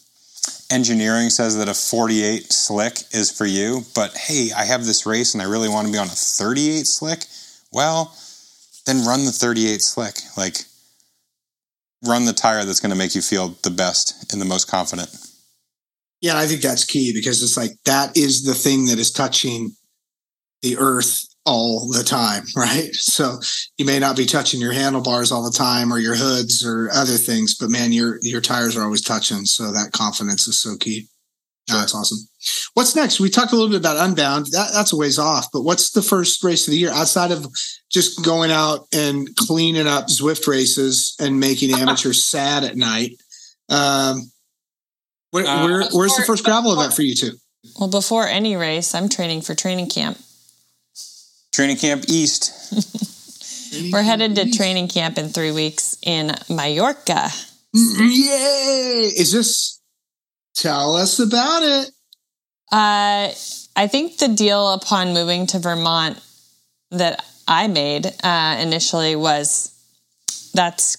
[0.74, 5.34] engineering says that a 48 slick is for you, but hey, I have this race
[5.34, 7.26] and I really want to be on a 38 slick.
[7.72, 8.16] Well,
[8.86, 10.16] then run the 38 slick.
[10.36, 10.58] Like
[12.04, 15.10] run the tire that's going to make you feel the best and the most confident.
[16.22, 19.76] Yeah, I think that's key because it's like that is the thing that is touching
[20.62, 22.94] the earth all the time, right?
[22.94, 23.40] So
[23.78, 27.18] you may not be touching your handlebars all the time or your hoods or other
[27.18, 29.46] things, but man, your your tires are always touching.
[29.46, 31.08] So that confidence is so key.
[31.70, 31.80] Sure.
[31.80, 32.18] That's awesome.
[32.74, 33.22] What's next?
[33.22, 34.48] We talked a little bit about Unbound.
[34.48, 37.48] That, that's a ways off, but what's the first race of the year outside of
[37.90, 43.12] just going out and cleaning up Zwift races and making amateurs sad at night?
[43.70, 44.30] Um,
[45.32, 47.32] where, uh, where, where's the first gravel event for you two?
[47.80, 50.18] Well, before any race, I'm training for training camp.
[51.54, 52.52] Training Camp East.
[53.92, 57.30] We're headed to training camp in three weeks in Mallorca.
[57.74, 59.12] Yay!
[59.16, 59.80] Is this?
[60.56, 61.92] Tell us about it.
[62.72, 63.30] Uh,
[63.76, 66.20] I think the deal upon moving to Vermont
[66.90, 69.72] that I made uh, initially was
[70.54, 70.98] that's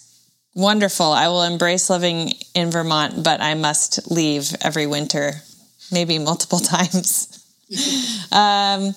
[0.55, 1.07] wonderful.
[1.07, 5.33] I will embrace living in Vermont, but I must leave every winter,
[5.91, 7.45] maybe multiple times.
[8.33, 8.95] um,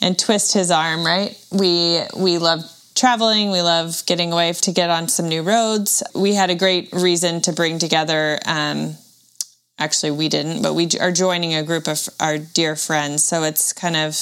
[0.00, 1.36] and twist his arm, right?
[1.50, 2.60] We we love
[2.94, 6.02] traveling, we love getting away to get on some new roads.
[6.14, 8.96] We had a great reason to bring together um,
[9.78, 13.24] actually we didn't, but we are joining a group of our dear friends.
[13.24, 14.16] So it's kind of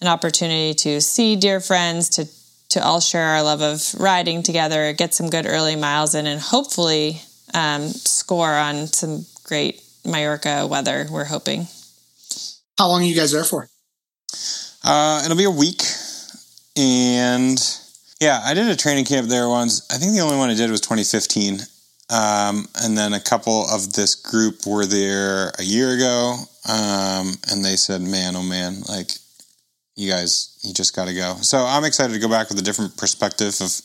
[0.00, 2.26] an opportunity to see dear friends, to
[2.70, 6.40] to all share our love of riding together, get some good early miles in, and
[6.40, 7.20] hopefully
[7.52, 11.06] um, score on some great Mallorca weather.
[11.10, 11.66] We're hoping.
[12.78, 13.68] How long are you guys there for?
[14.84, 15.82] Uh, it'll be a week.
[16.76, 17.58] And
[18.20, 19.90] yeah, I did a training camp there once.
[19.90, 21.60] I think the only one I did was 2015.
[22.10, 26.36] Um, and then a couple of this group were there a year ago.
[26.68, 29.10] Um, and they said, man, oh man, like,
[29.96, 31.36] you guys, you just got to go.
[31.42, 33.80] So I'm excited to go back with a different perspective of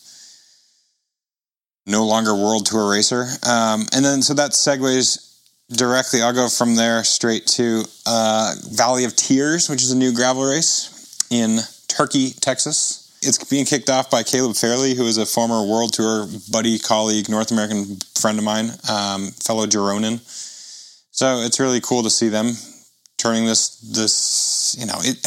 [1.85, 3.27] no longer world tour racer.
[3.47, 5.36] Um, and then, so that segues
[5.69, 10.13] directly, I'll go from there straight to uh, Valley of Tears, which is a new
[10.13, 13.03] gravel race in Turkey, Texas.
[13.21, 17.29] It's being kicked off by Caleb Fairley, who is a former World Tour buddy, colleague,
[17.29, 20.19] North American friend of mine, um, fellow Gironan.
[21.11, 22.53] So it's really cool to see them
[23.17, 25.25] turning this this you know it.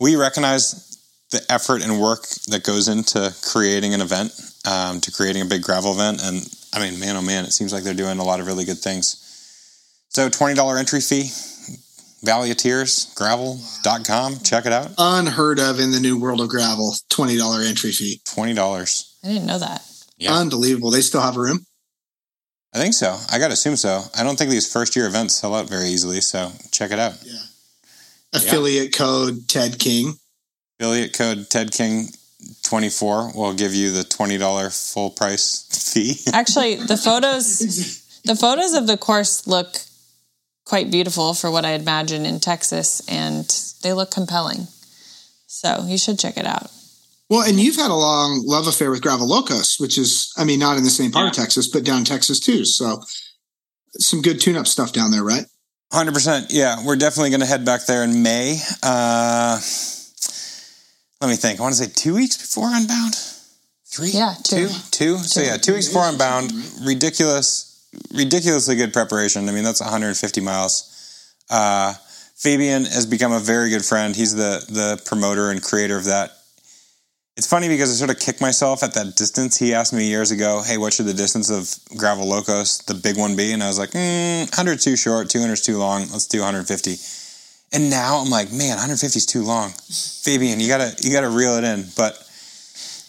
[0.00, 0.98] We recognize
[1.30, 4.32] the effort and work that goes into creating an event,
[4.68, 6.42] um, to creating a big gravel event, and
[6.74, 8.78] I mean, man, oh man, it seems like they're doing a lot of really good
[8.78, 9.29] things.
[10.10, 11.30] So $20 entry fee,
[12.24, 14.40] Valley of Tears, gravel.com.
[14.40, 14.90] Check it out.
[14.98, 16.94] Unheard of in the new world of gravel.
[17.10, 18.20] $20 entry fee.
[18.24, 19.14] $20.
[19.24, 19.82] I didn't know that.
[20.18, 20.34] Yeah.
[20.34, 20.90] Unbelievable.
[20.90, 21.64] They still have a room?
[22.74, 23.16] I think so.
[23.30, 24.02] I got to assume so.
[24.18, 26.20] I don't think these first year events sell out very easily.
[26.20, 27.14] So check it out.
[27.24, 27.38] Yeah.
[28.32, 28.98] Affiliate yeah.
[28.98, 30.14] code Ted King.
[30.80, 32.08] Affiliate code Ted King
[32.64, 36.16] 24 will give you the $20 full price fee.
[36.32, 37.58] Actually, the photos
[38.24, 39.76] the photos of the course look
[40.70, 43.44] quite beautiful for what I imagine in Texas, and
[43.82, 44.68] they look compelling.
[45.48, 46.70] So you should check it out.
[47.28, 50.60] Well, and you've had a long love affair with Gravel Locos, which is, I mean,
[50.60, 51.30] not in the same part yeah.
[51.30, 52.64] of Texas, but down in Texas too.
[52.64, 53.02] So
[53.98, 55.44] some good tune up stuff down there, right?
[55.92, 56.46] 100%.
[56.50, 56.86] Yeah.
[56.86, 58.60] We're definitely going to head back there in May.
[58.80, 59.58] Uh,
[61.20, 61.58] let me think.
[61.58, 63.14] I want to say two weeks before Unbound.
[63.86, 64.10] Three?
[64.10, 64.68] Yeah, two.
[64.68, 64.74] Two?
[64.92, 65.18] two?
[65.18, 66.52] So, yeah, two weeks before Unbound.
[66.84, 67.69] Ridiculous
[68.14, 69.48] ridiculously good preparation.
[69.48, 71.34] I mean, that's 150 miles.
[71.48, 71.94] Uh,
[72.36, 74.16] Fabian has become a very good friend.
[74.16, 76.30] He's the the promoter and creator of that.
[77.36, 79.56] It's funny because I sort of kick myself at that distance.
[79.56, 83.16] He asked me years ago, "Hey, what should the distance of Gravel Locos, the big
[83.16, 86.08] one, be?" And I was like, mm, "100 too short, 200 is too long.
[86.12, 86.98] Let's do 150."
[87.72, 89.74] And now I'm like, "Man, 150 is too long."
[90.22, 91.90] Fabian, you gotta you gotta reel it in.
[91.96, 92.18] But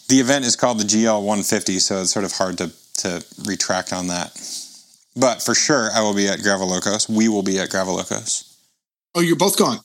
[0.08, 3.92] the event is called the GL 150, so it's sort of hard to to retract
[3.92, 4.36] on that.
[5.14, 7.08] But for sure, I will be at Gravel Locos.
[7.08, 8.56] We will be at Gravel Locos.
[9.14, 9.78] Oh, you're both gone.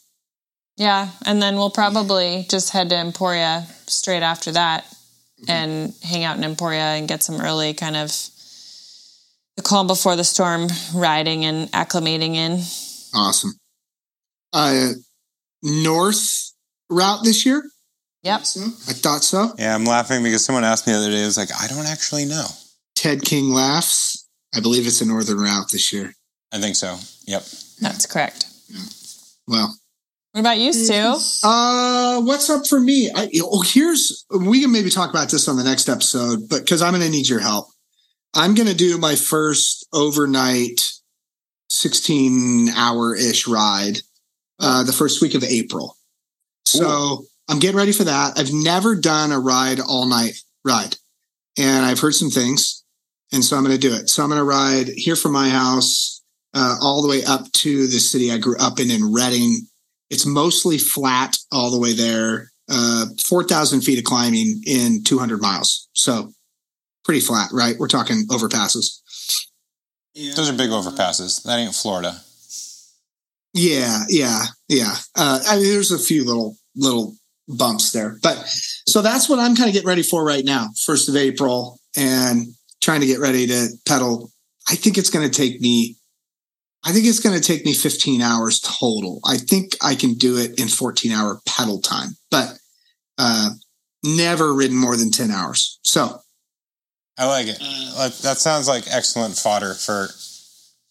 [0.78, 5.50] Yeah, and then we'll probably just head to Emporia straight after that mm-hmm.
[5.50, 8.12] and hang out in Emporia and get some early kind of
[9.56, 12.60] the calm before the storm riding and acclimating in.
[13.14, 13.54] Awesome.
[14.54, 14.92] Uh,
[15.64, 16.52] north
[16.90, 17.64] route this year?
[18.24, 18.46] Yep.
[18.46, 18.62] So?
[18.62, 19.54] I thought so.
[19.58, 21.88] Yeah, I'm laughing because someone asked me the other day, I was like, I don't
[21.88, 22.46] actually know.
[22.96, 24.17] Ted King laughs.
[24.56, 26.14] I believe it's a northern route this year.
[26.52, 26.98] I think so.
[27.26, 27.44] Yep.
[27.82, 28.46] That's correct.
[28.70, 28.82] Yeah.
[29.48, 29.78] Well,
[30.32, 31.16] what about you, Stu?
[31.44, 33.10] Uh, what's up for me?
[33.14, 36.82] I, oh, here's we can maybe talk about this on the next episode, but because
[36.82, 37.68] I'm going to need your help.
[38.36, 40.92] I'm going to do my first overnight
[41.70, 44.00] 16 hour ish ride
[44.60, 45.96] uh, the first week of April.
[46.66, 48.38] So I'm getting ready for that.
[48.38, 50.98] I've never done a ride all night ride,
[51.58, 52.84] and I've heard some things,
[53.32, 54.10] and so I'm going to do it.
[54.10, 56.24] So I'm going to ride here from my house
[56.54, 59.68] uh, all the way up to the city I grew up in in Reading.
[60.10, 62.52] It's mostly flat all the way there.
[62.70, 65.88] Uh, 4,000 feet of climbing in 200 miles.
[65.94, 66.32] So
[67.04, 67.76] pretty flat, right?
[67.78, 69.02] We're talking overpasses.
[70.36, 71.44] Those are big overpasses.
[71.44, 72.22] That ain't Florida.
[73.54, 74.96] Yeah, yeah, yeah.
[75.16, 77.16] Uh, I mean, there's a few little little
[77.48, 78.38] bumps there, but
[78.88, 80.68] so that's what I'm kind of getting ready for right now.
[80.86, 82.48] First of April, and
[82.88, 84.32] trying to get ready to pedal.
[84.70, 85.98] I think it's going to take me.
[86.86, 89.20] I think it's going to take me 15 hours total.
[89.26, 92.58] I think I can do it in 14 hour pedal time, but
[93.18, 93.50] uh,
[94.06, 95.80] never ridden more than 10 hours.
[95.84, 96.18] So
[97.18, 97.58] I like it.
[97.62, 100.08] Uh, that sounds like excellent fodder for.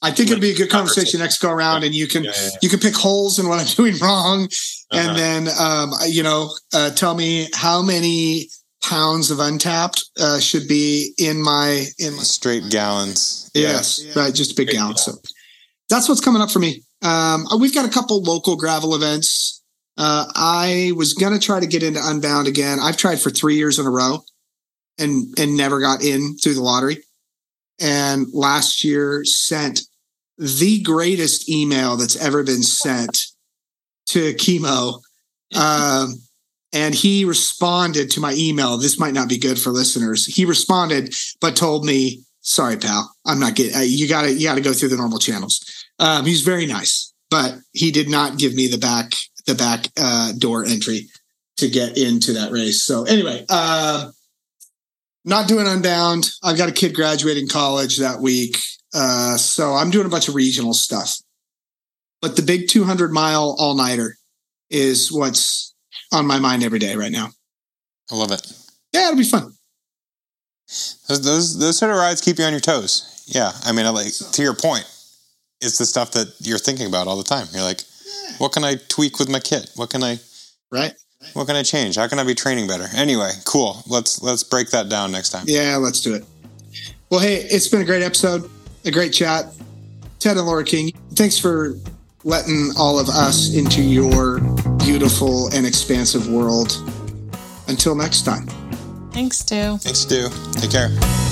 [0.03, 2.43] I think it'd be a good conversation next go around, and you can Yeah, yeah,
[2.53, 2.59] yeah.
[2.61, 4.99] you can pick holes in what I'm doing wrong, Uh-huh.
[5.01, 8.51] and then um, you know uh, tell me how many
[8.89, 13.51] pounds of UnTapped uh, should be in my in my straight gallons.
[13.55, 14.97] yes right just a big gallon.
[14.97, 15.13] So
[15.89, 16.83] that's what's coming up for me.
[17.03, 19.63] Um, we've got a couple local gravel events.
[19.99, 22.79] Uh, I was gonna try to get into Unbound again.
[22.81, 24.21] I've tried for three years in a row,
[24.99, 26.99] and and never got in through the lottery.
[27.81, 29.83] And last year sent
[30.39, 33.27] the greatest email that's ever been sent
[34.11, 35.01] to Chemo.
[35.55, 36.15] Um,
[36.77, 38.77] and he responded to my email.
[38.77, 40.27] This might not be good for listeners.
[40.27, 43.75] He responded, but told me, "Sorry, pal, I'm not getting.
[43.75, 45.65] Uh, you got to you got to go through the normal channels."
[45.99, 49.15] Um, he's very nice, but he did not give me the back
[49.47, 51.09] the back uh, door entry
[51.57, 52.83] to get into that race.
[52.83, 54.11] So anyway, uh,
[55.25, 56.29] not doing Unbound.
[56.43, 58.59] I've got a kid graduating college that week,
[58.93, 61.17] uh, so I'm doing a bunch of regional stuff.
[62.21, 64.19] But the big 200 mile all nighter
[64.69, 65.75] is what's
[66.13, 67.29] on my mind every day right now.
[68.11, 68.47] I love it.
[68.93, 69.53] Yeah, it'll be fun.
[71.09, 73.25] Those, those those sort of rides keep you on your toes.
[73.27, 74.85] Yeah, I mean, I like to your point,
[75.61, 77.47] it's the stuff that you're thinking about all the time.
[77.53, 77.83] You're like,
[78.39, 79.71] what can I tweak with my kit?
[79.77, 80.19] What can I
[80.71, 80.93] Right?
[81.33, 81.97] what can I change?
[81.97, 82.87] How can I be training better?
[82.95, 83.83] Anyway, cool.
[83.87, 85.45] Let's let's break that down next time.
[85.47, 86.25] Yeah, let's do it.
[87.11, 88.51] Well, hey, it's been a great episode,
[88.85, 89.47] a great chat.
[90.19, 91.75] Ted and Laura King, thanks for
[92.25, 94.41] letting all of us into your
[94.87, 96.81] beautiful and expansive world.
[97.67, 98.47] Until next time.
[99.11, 99.79] Thanks, Stu.
[99.79, 100.29] Thanks, Stu.
[100.53, 101.26] Take care.